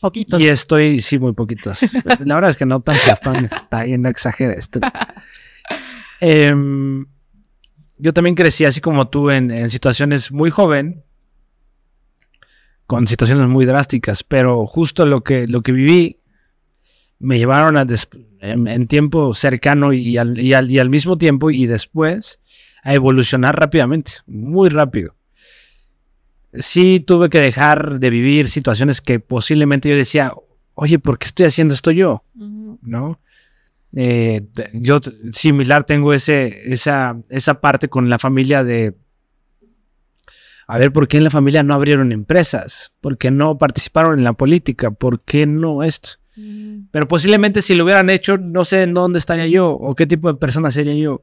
[0.00, 0.40] Poquitos.
[0.40, 1.00] y estoy.
[1.00, 1.80] Sí, muy poquitos.
[2.24, 3.20] La verdad es que no tantos.
[3.20, 4.70] Tan, está bien, no exageres.
[6.20, 7.06] Em,
[8.02, 11.04] yo también crecí así como tú en, en situaciones muy joven,
[12.86, 16.18] con situaciones muy drásticas, pero justo lo que, lo que viví
[17.18, 18.08] me llevaron a des-
[18.40, 22.40] en, en tiempo cercano y al, y al- y al mismo tiempo y después
[22.82, 25.14] a evolucionar rápidamente, muy rápido.
[26.54, 30.32] Sí tuve que dejar de vivir situaciones que posiblemente yo decía,
[30.74, 32.24] oye, ¿por qué estoy haciendo esto yo?
[32.82, 33.20] ¿no?
[33.94, 35.00] Eh, yo
[35.32, 38.96] similar tengo ese, esa, esa parte con la familia de,
[40.66, 42.92] a ver, ¿por qué en la familia no abrieron empresas?
[43.00, 44.90] ¿Por qué no participaron en la política?
[44.90, 46.10] ¿Por qué no esto?
[46.90, 50.32] Pero posiblemente si lo hubieran hecho, no sé en dónde estaría yo o qué tipo
[50.32, 51.22] de persona sería yo.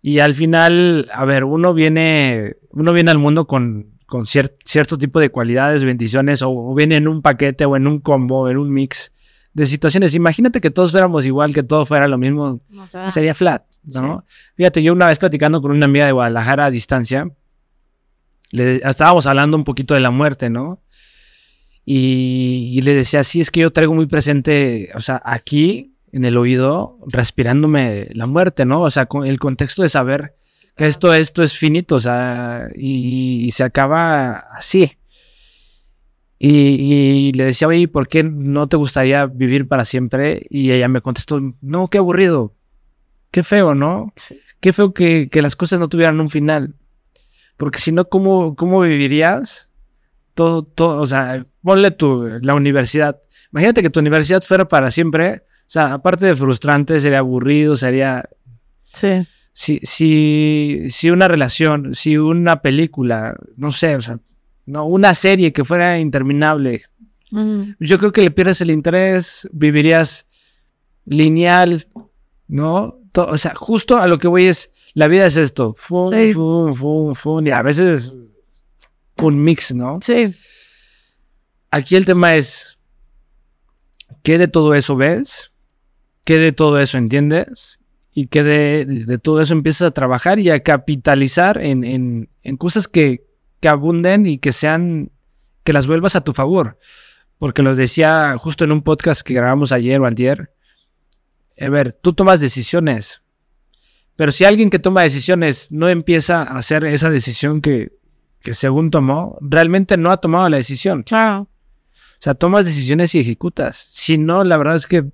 [0.00, 4.98] Y al final, a ver, uno viene, uno viene al mundo con, con cier- cierto
[4.98, 8.56] tipo de cualidades, bendiciones, o, o viene en un paquete o en un combo, en
[8.58, 9.10] un mix
[9.54, 10.14] de situaciones.
[10.14, 13.10] Imagínate que todos fuéramos igual, que todo fuera lo mismo, No se da.
[13.10, 14.24] sería flat, ¿no?
[14.56, 17.30] Fíjate, yo una vez platicando con una amiga de Guadalajara a distancia,
[18.50, 20.80] le estábamos hablando un poquito de la muerte, ¿no?
[21.84, 26.24] Y, y le decía, sí, es que yo traigo muy presente, o sea, aquí en
[26.26, 28.82] el oído, respirándome la muerte, ¿no?
[28.82, 30.36] O sea, con el contexto de saber
[30.76, 34.92] Que esto, esto es finito, o sea, y, se acaba así.
[36.44, 40.44] Y, y, le decía, oye, ¿por qué no te gustaría vivir para siempre?
[40.50, 42.52] Y ella me contestó, no, qué aburrido.
[43.30, 44.12] Qué feo, ¿no?
[44.58, 46.74] Qué feo que, que, las cosas no tuvieran un final.
[47.56, 49.68] Porque si no, ¿cómo, cómo vivirías?
[50.34, 53.22] Todo, todo, o sea, ponle tu, la universidad.
[53.52, 55.44] Imagínate que tu universidad fuera para siempre.
[55.60, 58.28] O sea, aparte de frustrante, sería aburrido, sería...
[58.92, 59.28] Sí.
[59.52, 64.18] Si, si, si una relación, si una película, no sé, o sea,
[64.66, 66.84] no, una serie que fuera interminable,
[67.80, 70.26] yo creo que le pierdes el interés, vivirías
[71.06, 71.88] lineal,
[72.46, 72.98] ¿no?
[73.14, 77.14] o sea, justo a lo que voy es, la vida es esto, fun, fun, fun,
[77.14, 78.18] fun, y a veces
[79.18, 79.98] un mix, ¿no?
[80.02, 80.34] Sí.
[81.70, 82.78] Aquí el tema es,
[84.22, 85.52] ¿qué de todo eso ves?
[86.24, 87.80] ¿Qué de todo eso entiendes?
[88.14, 93.24] Y qué de, todo eso empiezas a trabajar y a capitalizar en, cosas que,
[93.62, 95.12] que abunden y que sean,
[95.62, 96.78] que las vuelvas a tu favor.
[97.38, 100.52] Porque lo decía justo en un podcast que grabamos ayer o antier.
[101.58, 103.22] A ver, tú tomas decisiones,
[104.16, 107.92] pero si alguien que toma decisiones no empieza a hacer esa decisión que,
[108.40, 111.02] que según tomó, realmente no ha tomado la decisión.
[111.02, 111.42] Claro.
[111.42, 113.88] O sea, tomas decisiones y ejecutas.
[113.90, 115.04] Si no, la verdad es que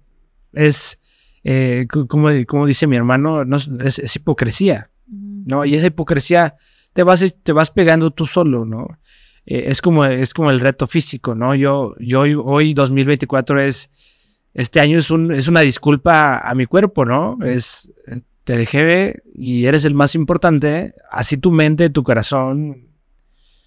[0.54, 0.98] es,
[1.44, 5.64] eh, como, como, dice mi hermano, no, es, hipocresía, ¿no?
[5.66, 6.56] Y esa hipocresía
[6.98, 8.98] te vas, te vas pegando tú solo, ¿no?
[9.46, 11.54] Eh, es, como, es como el reto físico, ¿no?
[11.54, 13.88] Yo, yo hoy, 2024 es,
[14.52, 17.38] este año es, un, es una disculpa a mi cuerpo, ¿no?
[17.44, 17.92] Es,
[18.42, 22.88] te dejé y eres el más importante, así tu mente, tu corazón,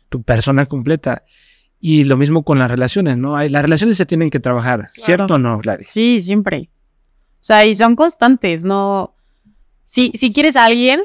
[0.09, 1.23] tu persona completa.
[1.79, 3.37] Y lo mismo con las relaciones, ¿no?
[3.37, 5.85] Hay, las relaciones se tienen que trabajar, ¿cierto o no, Clary?
[5.85, 6.69] Sí, siempre.
[7.35, 9.15] O sea, y son constantes, no...
[9.85, 11.01] Si, si quieres a alguien,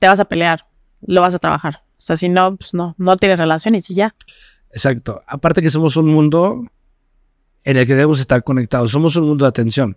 [0.00, 0.66] te vas a pelear,
[1.02, 1.82] lo vas a trabajar.
[1.92, 4.14] O sea, si no, pues no, no tienes relaciones y ya.
[4.70, 5.22] Exacto.
[5.26, 6.64] Aparte que somos un mundo
[7.64, 9.96] en el que debemos estar conectados, somos un mundo de atención.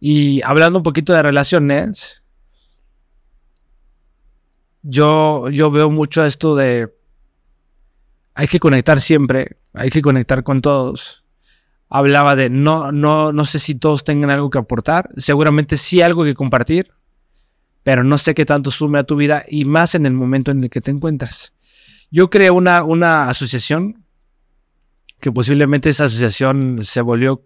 [0.00, 2.22] Y hablando un poquito de relaciones,
[4.82, 6.94] yo, yo veo mucho esto de
[8.34, 11.24] hay que conectar siempre, hay que conectar con todos.
[11.88, 16.22] Hablaba de no, no, no sé si todos tengan algo que aportar, seguramente sí algo
[16.22, 16.92] que compartir,
[17.86, 20.64] pero no sé qué tanto sume a tu vida y más en el momento en
[20.64, 21.52] el que te encuentras.
[22.10, 24.04] Yo creé una, una asociación
[25.20, 27.44] que posiblemente esa asociación se volvió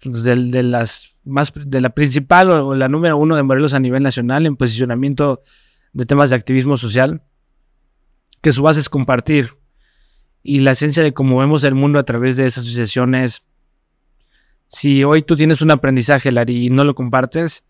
[0.00, 4.04] pues, de, las más de la principal o, la número uno de Morelos a nivel
[4.04, 5.42] nacional en posicionamiento
[5.92, 7.24] de temas de activismo social,
[8.40, 9.56] que su base es compartir
[10.44, 13.42] y la esencia de cómo vemos el mundo a través de esas asociaciones.
[14.68, 17.64] Si hoy tú tienes un aprendizaje, Lari, y no lo compartes,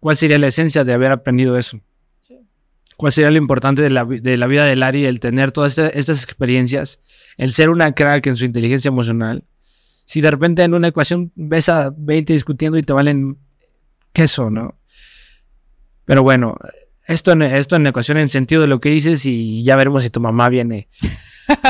[0.00, 1.80] ¿cuál sería la esencia de haber aprendido eso?
[2.96, 6.98] ¿Cuál sería lo importante de la, vida de Lari, el tener todas estas, experiencias,
[7.36, 9.44] el ser una crack en su inteligencia emocional?
[10.04, 13.38] Si de repente en una ecuación ves a 20 discutiendo y te valen
[14.12, 14.80] queso, ¿no?
[16.06, 16.56] Pero bueno,
[17.06, 20.10] esto en, esto en ecuación en sentido de lo que dices y ya veremos si
[20.10, 20.88] tu mamá viene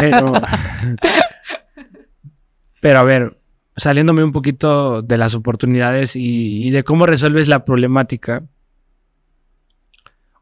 [2.81, 3.38] Pero, a ver,
[3.79, 8.45] saliéndome un poquito de las oportunidades y, de cómo resuelves la problemática.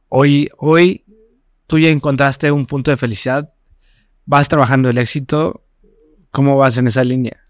[0.08, 1.04] Hoy, hoy
[1.66, 3.46] tú ya encontraste un punto de felicidad.
[4.24, 5.62] Vas trabajando el éxito.
[6.30, 7.42] ¿Cómo vas en esa línea?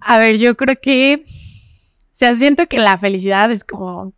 [0.00, 1.24] A ver, yo creo que.
[1.24, 4.12] O sea, siento que la felicidad es como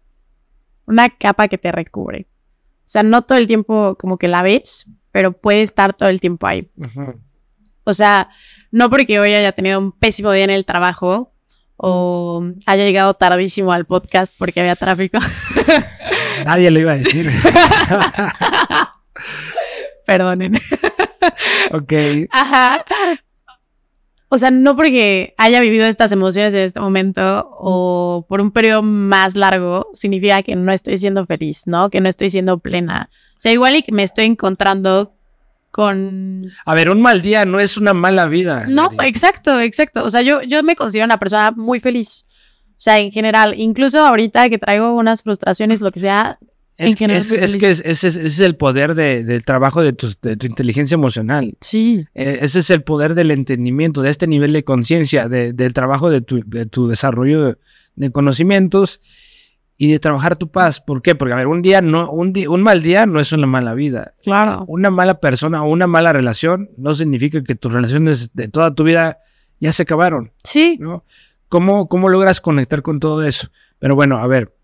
[0.87, 2.27] una capa que te recubre.
[2.81, 6.21] O sea, no todo el tiempo como que la ves, pero puede estar todo el
[6.21, 6.71] tiempo ahí.
[7.85, 8.29] O sea,
[8.75, 11.33] no porque hoy haya tenido un pésimo día en el trabajo
[11.77, 15.19] o haya llegado tardísimo al podcast porque había tráfico.
[16.45, 17.31] Nadie lo iba a decir.
[20.07, 20.61] Perdonen.
[21.71, 21.93] ok.
[22.33, 22.85] Ajá.
[24.29, 28.83] O sea, no porque haya vivido estas emociones en este momento o por un periodo
[28.83, 31.91] más largo, significa que no estoy siendo feliz, ¿no?
[31.91, 33.09] Que no estoy siendo plena.
[33.37, 35.15] O sea, igual y que me estoy encontrando
[35.75, 36.53] con...
[36.65, 38.67] A ver, un mal día no es una mala vida.
[38.69, 40.05] No, exacto, exacto.
[40.05, 42.25] O sea, yo, yo me considero una persona muy feliz.
[42.71, 46.39] O sea, en general, incluso ahorita que traigo unas frustraciones, lo que sea,
[46.77, 47.05] es, que
[47.71, 50.07] ese es, el poder del trabajo de tu,
[50.47, 51.57] inteligencia emocional.
[51.61, 52.07] Sí.
[52.15, 56.21] E, ese es el poder del entendimiento, de este nivel de conciencia, del trabajo de
[56.21, 57.59] tu, desarrollo
[57.97, 59.01] de, conocimientos
[59.77, 60.81] y de trabajar tu paz.
[60.81, 61.15] ¿Por qué?
[61.15, 64.15] Porque, a ver, un día no, un, un mal día no es una mala vida.
[64.23, 64.65] Claro.
[64.69, 68.85] Una mala persona o una mala relación no significa que tus relaciones de toda tu
[68.85, 69.19] vida
[69.61, 70.33] ya se acabaron.
[70.43, 70.79] Sí.
[70.81, 71.05] ¿no?
[71.49, 73.51] ¿Cómo, ¿Cómo logras conectar con todo eso?
[73.79, 74.55] Pero bueno, a ver,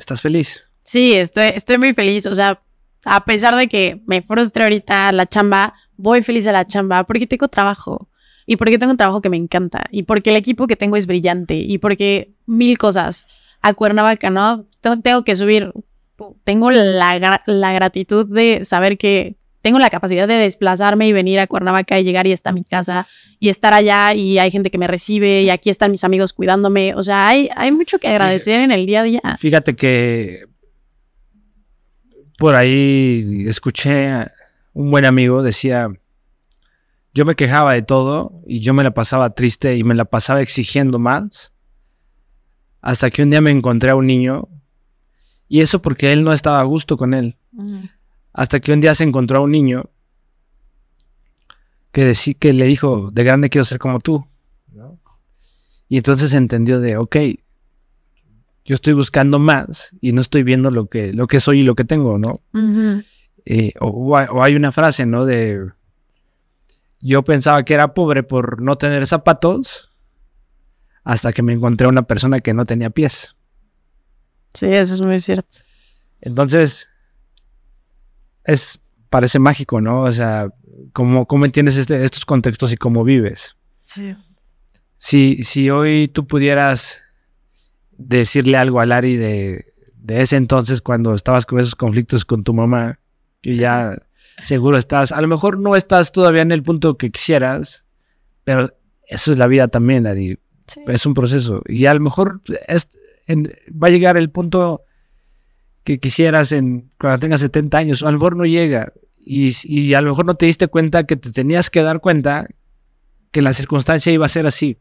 [0.00, 0.64] ¿Estás feliz?
[0.82, 2.24] Sí, estoy, estoy muy feliz.
[2.24, 2.62] O sea,
[3.04, 7.26] a pesar de que me frustre ahorita la chamba, voy feliz a la chamba porque
[7.26, 8.08] tengo trabajo
[8.50, 11.06] y porque tengo un trabajo que me encanta y porque el equipo que tengo es
[11.06, 13.24] brillante y porque mil cosas.
[13.62, 14.66] A Cuernavaca, ¿no?
[14.80, 15.72] Tengo que subir,
[16.42, 21.46] tengo la, la gratitud de saber que tengo la capacidad de desplazarme y venir a
[21.46, 23.06] Cuernavaca y llegar y en mi casa
[23.38, 26.96] y estar allá y hay gente que me recibe y aquí están mis amigos cuidándome.
[26.96, 29.20] O sea, hay, hay mucho que agradecer en el día a día.
[29.38, 30.46] Fíjate que
[32.36, 34.32] por ahí escuché a
[34.72, 35.92] un buen amigo decía,
[37.12, 40.40] yo me quejaba de todo y yo me la pasaba triste y me la pasaba
[40.40, 41.52] exigiendo más
[42.80, 44.48] hasta que un día me encontré a un niño
[45.48, 47.36] y eso porque él no estaba a gusto con él.
[48.32, 49.90] Hasta que un día se encontró a un niño
[51.90, 54.24] que, que le dijo, de grande quiero ser como tú.
[55.88, 57.16] Y entonces entendió de, ok,
[58.64, 61.74] yo estoy buscando más y no estoy viendo lo que, lo que soy y lo
[61.74, 62.40] que tengo, ¿no?
[63.44, 65.24] Eh, o, hay una frase, ¿no?
[65.24, 65.68] De,
[67.00, 69.90] yo pensaba que era pobre por no tener zapatos
[71.04, 73.34] hasta que me encontré a una persona que no tenía pies.
[74.54, 75.58] Sí, eso es muy cierto.
[76.20, 76.88] Entonces,
[78.44, 80.02] es, parece mágico, ¿no?
[80.02, 80.48] O sea,
[80.92, 83.56] ¿cómo, cómo entiendes este, estos contextos y cómo vives?
[83.84, 84.14] Sí.
[84.98, 87.00] Si, si hoy tú pudieras
[87.92, 92.52] decirle algo a Lari de, de ese entonces cuando estabas con esos conflictos con tu
[92.52, 92.98] mamá,
[93.42, 93.96] y ya
[94.42, 97.84] seguro estás, a lo mejor no estás todavía en el punto que quisieras,
[98.44, 98.74] pero
[99.06, 100.38] eso es la vida también, Lari.
[100.86, 101.62] Es un proceso.
[101.66, 104.84] Y a lo mejor va a llegar el punto
[105.84, 108.92] que quisieras en, cuando tengas 70 años, a lo mejor no llega.
[109.18, 112.48] Y, y, a lo mejor no te diste cuenta que te tenías que dar cuenta
[113.30, 114.78] que la circunstancia iba a ser así.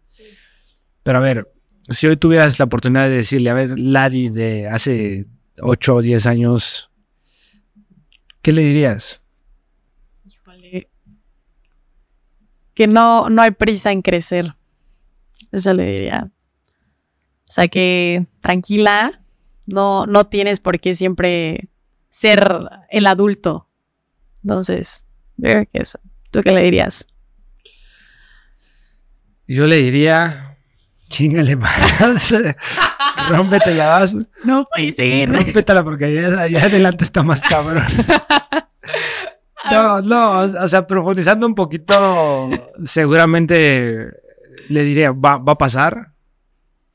[1.03, 1.51] Pero a ver,
[1.89, 5.27] si hoy tuvieras la oportunidad de decirle, a ver, Lari de hace
[5.61, 6.91] 8 o 10 años,
[8.41, 9.21] ¿qué le dirías?
[12.79, 14.55] Que no, no hay prisa en crecer.
[15.51, 16.31] Eso le diría.
[16.31, 19.21] O sea que tranquila,
[19.67, 21.67] no, no tienes por qué siempre
[22.09, 23.67] ser el adulto.
[24.45, 25.05] Entonces,
[25.41, 25.99] que eso.
[26.31, 27.05] ¿Tú qué le dirías?
[29.45, 30.57] Yo le diría,
[31.09, 32.33] Chingale más.
[33.27, 34.15] Rómpetela más.
[34.45, 35.29] No puede ser.
[35.29, 37.83] Rómpetela porque allá, adelante está más cabrón.
[39.71, 42.49] No, no, o sea, profundizando un poquito,
[42.83, 44.11] seguramente
[44.69, 46.13] le diría, va, va a pasar.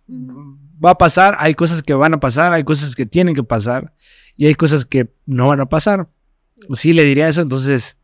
[0.09, 3.93] Va a pasar, hay cosas que van a pasar, hay cosas que tienen que pasar
[4.37, 6.09] y hay cosas que no van a pasar.
[6.73, 7.97] Sí, le diría eso, entonces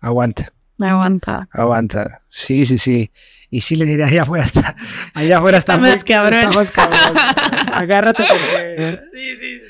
[0.00, 0.52] aguanta.
[0.80, 1.48] Aguanta.
[1.52, 2.22] Aguanta.
[2.28, 3.10] Sí, sí, sí.
[3.50, 4.76] Y sí le diría, allá afuera está,
[5.14, 6.54] allá afuera está, más cabrón.
[7.72, 9.00] Agárrate porque...
[9.12, 9.61] Sí, sí.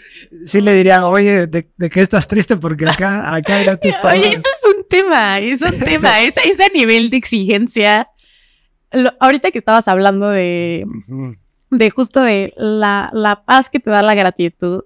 [0.44, 2.56] Sí le diría, oye, ¿de, qué estás triste?
[2.56, 3.58] Porque acá, acá
[4.04, 8.08] Oye, eso es un tema, es un tema, ese, ese nivel de exigencia.
[9.20, 10.86] ahorita que estabas hablando de,
[11.70, 14.84] de justo de la, la paz que te da la gratitud,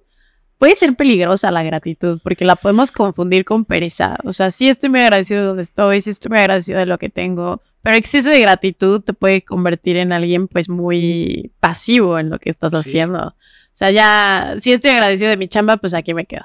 [0.59, 4.17] puede ser peligrosa la gratitud, porque la podemos confundir con pereza.
[4.25, 6.99] O sea, sí estoy muy agradecido de donde estoy, sí estoy muy agradecido de lo
[6.99, 12.31] que tengo, pero exceso de gratitud te puede convertir en alguien pues muy pasivo en
[12.31, 13.35] lo que estás haciendo.
[13.77, 16.41] O sea, ya, si estoy agradecido de mi chamba, pues aquí me quedo.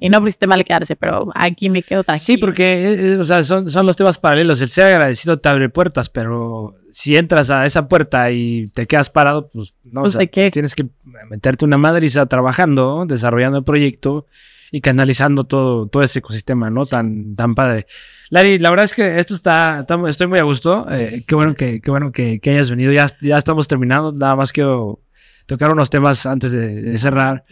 [0.00, 2.24] Y no porque esté mal quedarse, pero aquí me quedo tranquilo.
[2.24, 4.62] Sí, porque eh, eh, o sea, son, son, los temas paralelos.
[4.62, 9.10] El ser agradecido te abre puertas, pero si entras a esa puerta y te quedas
[9.10, 10.16] parado, pues no, pues,
[10.52, 10.86] tienes que
[11.28, 14.26] meterte una madriza trabajando, desarrollando el proyecto
[14.70, 16.84] y canalizando todo, todo ese ecosistema, ¿no?
[16.84, 17.86] Tan, tan padre.
[18.30, 20.86] Lari, la verdad es que esto está, estoy muy a gusto.
[20.92, 22.92] Eh, qué bueno que, qué bueno que, hayas venido.
[22.92, 24.12] Ya, ya estamos terminando.
[24.12, 25.00] Nada más quiero
[25.46, 27.44] tocar unos temas antes de, cerrar.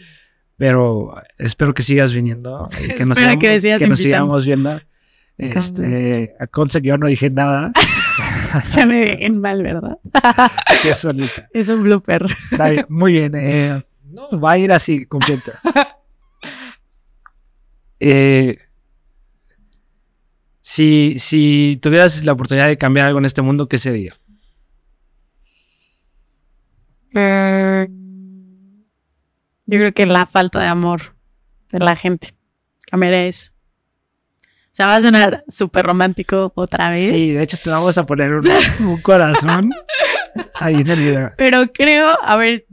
[0.57, 2.69] Pero espero que sigas viniendo.
[2.97, 4.79] que nos, sigamos, que, nos sigamos viendo.
[5.37, 7.73] Este, a Conce que yo no dije nada.
[8.69, 9.97] ya me ven mal, ¿verdad?
[10.81, 10.91] Qué
[11.53, 12.25] Es un blooper.
[12.87, 13.33] muy bien.
[13.35, 13.83] Eh,
[14.31, 15.51] va a ir así, completo.
[17.99, 18.57] Eh,
[20.61, 24.15] si, si tuvieras la oportunidad de cambiar algo en este mundo, ¿qué sería?
[27.15, 27.87] Eh,
[29.65, 31.15] yo creo que la falta de amor
[31.71, 32.33] de la gente.
[32.89, 33.51] Cambiaría eso.
[34.41, 37.09] O sea, va a sonar súper romántico otra vez.
[37.09, 38.45] Sí, de hecho te vamos a poner un,
[38.81, 39.71] un corazón
[40.55, 41.31] ahí en el video.
[41.37, 42.65] Pero creo, a ver,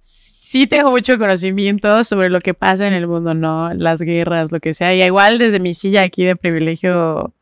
[0.00, 3.72] sí tengo mucho conocimiento sobre lo que pasa en el mundo, ¿no?
[3.72, 4.94] Las guerras, lo que sea.
[4.94, 7.34] Y igual desde mi silla aquí de privilegio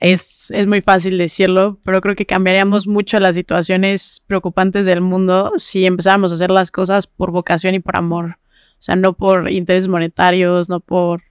[0.00, 5.52] es, es muy fácil decirlo, pero creo que cambiaríamos mucho las situaciones preocupantes del mundo
[5.56, 8.38] si empezáramos a hacer las cosas por vocación y por amor.
[8.72, 11.22] O sea, no por intereses monetarios, no por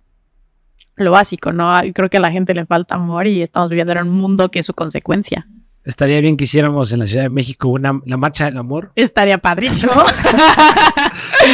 [0.97, 1.73] lo básico, ¿no?
[1.93, 4.59] Creo que a la gente le falta amor y estamos viviendo en un mundo que
[4.59, 5.47] es su consecuencia.
[5.85, 8.91] Estaría bien que hiciéramos en la Ciudad de México una, la marcha del amor.
[8.95, 9.93] Estaría padrísimo.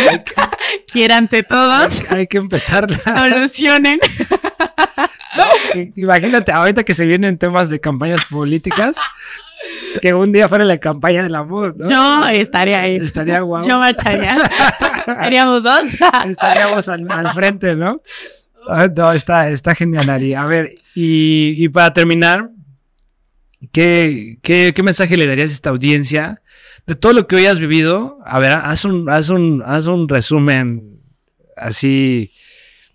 [0.92, 2.04] Quiéranse todos.
[2.10, 2.92] Hay, que empezar.
[2.92, 4.00] Solucionen.
[5.96, 8.98] imagínate, ahorita que se vienen temas de campañas políticas,
[10.02, 11.90] que un día fuera la campaña del amor, ¿no?
[11.90, 12.98] Yo estaría ahí.
[12.98, 13.68] Estaría guapo.
[13.68, 14.38] Yo marcharía.
[15.22, 15.84] Seríamos dos.
[16.28, 18.02] Estaríamos al, frente, ¿no?
[18.68, 20.34] Ah, no, está, está genial, Ari.
[20.34, 22.50] A ver, y para terminar,
[23.72, 26.42] ¿Qué, qué, mensaje le darías a esta audiencia
[26.86, 28.20] de todo lo que hoy has vivido?
[28.26, 31.00] A ver, haz un, haz un, haz un resumen
[31.56, 32.32] así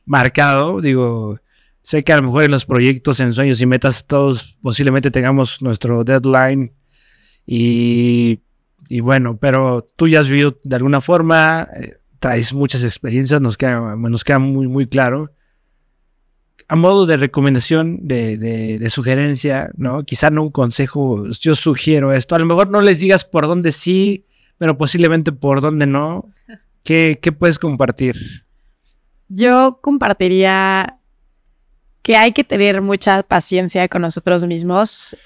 [0.05, 0.81] marcado.
[0.81, 1.41] Digo,
[1.89, 5.63] sé que a lo mejor en los proyectos, en sueños y metas, todos posiblemente tengamos
[5.63, 6.71] nuestro deadline.
[7.47, 8.41] Y,
[8.91, 13.57] y bueno, pero tú ya has vivido de alguna forma, eh, traes muchas experiencias, nos
[13.57, 15.33] queda, nos queda muy, muy claro
[16.71, 20.05] a modo de recomendación, de, sugerencia, ¿no?
[20.05, 22.35] Quizá no un consejo, yo sugiero esto.
[22.35, 24.27] A lo mejor no les digas por dónde sí,
[24.59, 26.29] pero posiblemente por dónde no.
[26.85, 28.45] ¿Qué, qué puedes compartir?
[29.29, 30.98] Yo compartiría
[32.03, 35.17] que hay que tener mucha paciencia con nosotros mismos.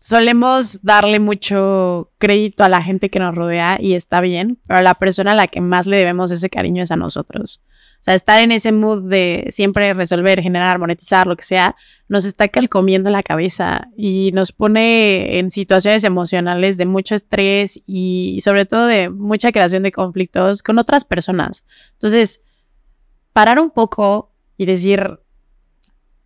[0.00, 4.94] Solemos darle mucho crédito a la gente que nos rodea y está bien, pero la
[4.94, 7.60] persona a la que más le debemos ese cariño es a nosotros.
[8.00, 11.74] O sea, estar en ese mood de siempre resolver, generar, monetizar, lo que sea,
[12.08, 18.38] nos está calcomiendo la cabeza y nos pone en situaciones emocionales de mucho estrés y
[18.42, 21.64] sobre todo de mucha creación de conflictos con otras personas.
[21.94, 22.40] Entonces,
[23.32, 25.18] parar un poco y decir,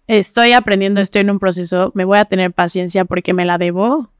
[0.06, 4.10] estoy aprendiendo, estoy en un proceso, me voy a tener paciencia porque me la debo,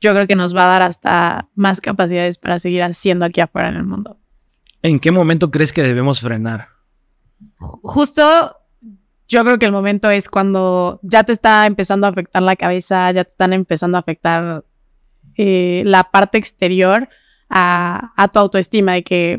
[0.00, 3.68] yo creo que nos va a dar hasta más capacidades para seguir haciendo aquí afuera
[3.68, 4.16] en el mundo.
[4.82, 6.68] ¿En qué momento crees que debemos frenar?
[7.56, 8.56] Justo
[9.28, 13.10] yo creo que el momento es cuando ya te está empezando a afectar la cabeza,
[13.12, 14.64] ya te están empezando a afectar
[15.36, 17.08] eh, la parte exterior
[17.50, 19.38] a, tu autoestima de que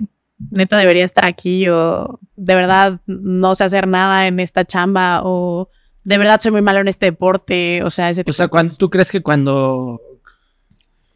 [0.51, 5.69] neta debería estar aquí o de verdad no sé hacer nada en esta chamba o
[6.03, 9.11] de verdad soy muy malo en este deporte, o sea, ese O sea, ¿tú crees
[9.11, 10.01] que cuando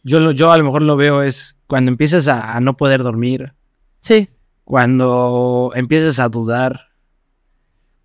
[0.03, 3.53] yo, yo a lo mejor lo veo es cuando empiezas a no poder dormir,
[4.03, 4.28] Sí.
[4.65, 6.89] Cuando empiezas a dudar,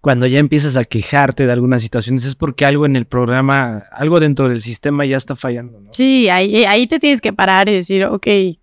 [0.01, 4.21] cuando ya empiezas a quejarte de algunas situaciones, es porque algo en el programa, algo
[4.21, 5.93] dentro del sistema ya está fallando, ¿no?
[5.93, 8.59] Sí, ahí, ahí te tienes que parar y decir, ok, o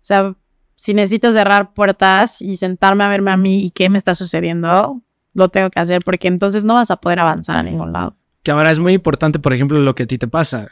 [0.00, 0.36] sea,
[0.80, 5.02] si necesito cerrar puertas y sentarme a verme a mí y qué me está sucediendo,
[5.34, 8.16] lo tengo que hacer porque entonces no vas a poder avanzar a ningún lado.
[8.42, 10.68] Que ahora es muy importante, por ejemplo, lo que a ti te pasa.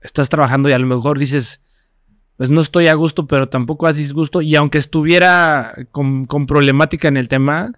[0.00, 1.60] Estás trabajando y a lo mejor dices,
[2.36, 4.40] pues no estoy a gusto, pero tampoco a disgusto.
[4.40, 7.72] Y aunque estuviera con, problemática en el tema,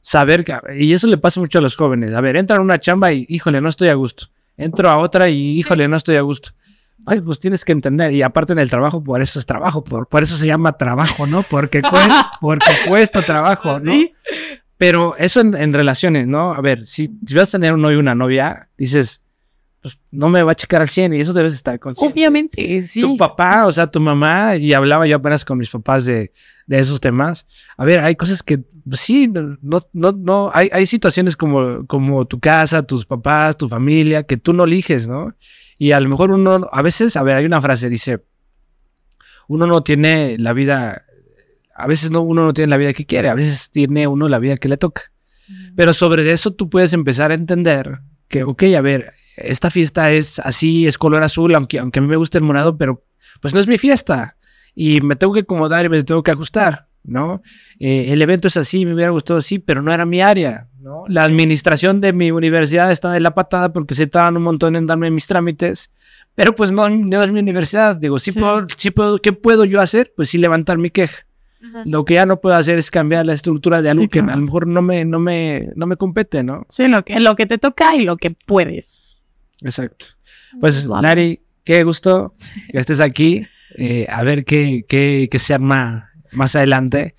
[0.00, 2.14] saber que, y eso le pasa mucho a los jóvenes.
[2.14, 4.28] A ver, entran a una chamba y, híjole, no estoy a gusto.
[4.56, 6.52] Entro a otra y, híjole, no estoy a gusto.
[7.06, 8.12] Ay, pues tienes que entender.
[8.12, 11.26] Y aparte en el trabajo, por eso es trabajo, por, por eso se llama trabajo,
[11.26, 11.42] ¿no?
[11.42, 13.92] Porque, cuesta, porque cuesta trabajo, ¿no?
[14.76, 16.52] Pero eso en, relaciones, ¿no?
[16.52, 19.22] A ver, si, si vas a tener un novio y una novia, dices,
[19.84, 22.12] pues no me va a checar al 100 y eso debes estar consciente.
[22.12, 23.02] Obviamente, sí.
[23.02, 26.32] Tu papá, o sea, tu mamá, y hablaba yo apenas con mis papás de,
[26.68, 27.46] esos temas.
[27.76, 32.24] A ver, hay cosas que, pues, sí, no, no, no, hay, hay situaciones como, como
[32.24, 35.34] tu casa, tus papás, tu familia, que tú no eliges, ¿no?
[35.84, 38.24] Y a lo mejor uno, a veces, a ver, hay una frase, dice,
[39.48, 41.04] uno no tiene la vida,
[41.74, 44.38] a veces no, uno no tiene la vida que quiere, a veces tiene uno la
[44.38, 45.12] vida que le toca.
[45.76, 50.38] Pero sobre eso tú puedes empezar a entender que, ok, a ver, esta fiesta es
[50.38, 53.04] así, es color azul, aunque, aunque a mí me guste el morado, pero
[53.42, 54.38] pues no es mi fiesta.
[54.74, 57.42] Y me tengo que acomodar y me tengo que ajustar, ¿no?
[57.78, 61.04] Eh, el evento es así, me hubiera gustado así, pero no era mi área, ¿no?
[61.08, 64.86] La administración de mi universidad está de la patada porque se tardan un montón en
[64.86, 65.90] darme mis trámites,
[66.34, 67.96] pero pues no, no es mi universidad.
[67.96, 70.12] Digo, sí, Puedo, sí puedo, ¿qué puedo yo hacer?
[70.16, 71.26] Pues sí levantar mi queja.
[71.86, 74.36] Lo que ya no puedo hacer es cambiar la estructura de algo que a lo
[74.36, 76.66] mejor no me, no me, no me compete, ¿no?
[76.68, 79.22] Sí, lo que, lo que te toca y lo que puedes.
[79.62, 80.06] Exacto.
[80.60, 82.34] Pues, Lari, qué gusto
[82.70, 83.46] que estés aquí.
[83.76, 87.14] Eh, a ver qué, qué, qué, se arma más adelante.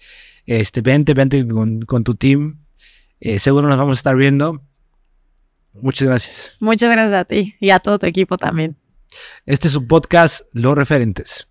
[0.46, 2.60] Este, vente, vente con, con tu team.
[3.20, 4.62] Eh, seguro nos vamos a estar viendo.
[5.74, 6.58] Muchas gracias.
[6.60, 8.78] Muchas gracias a ti y a todo tu equipo también.
[9.46, 11.48] Este es su podcast Los Referentes.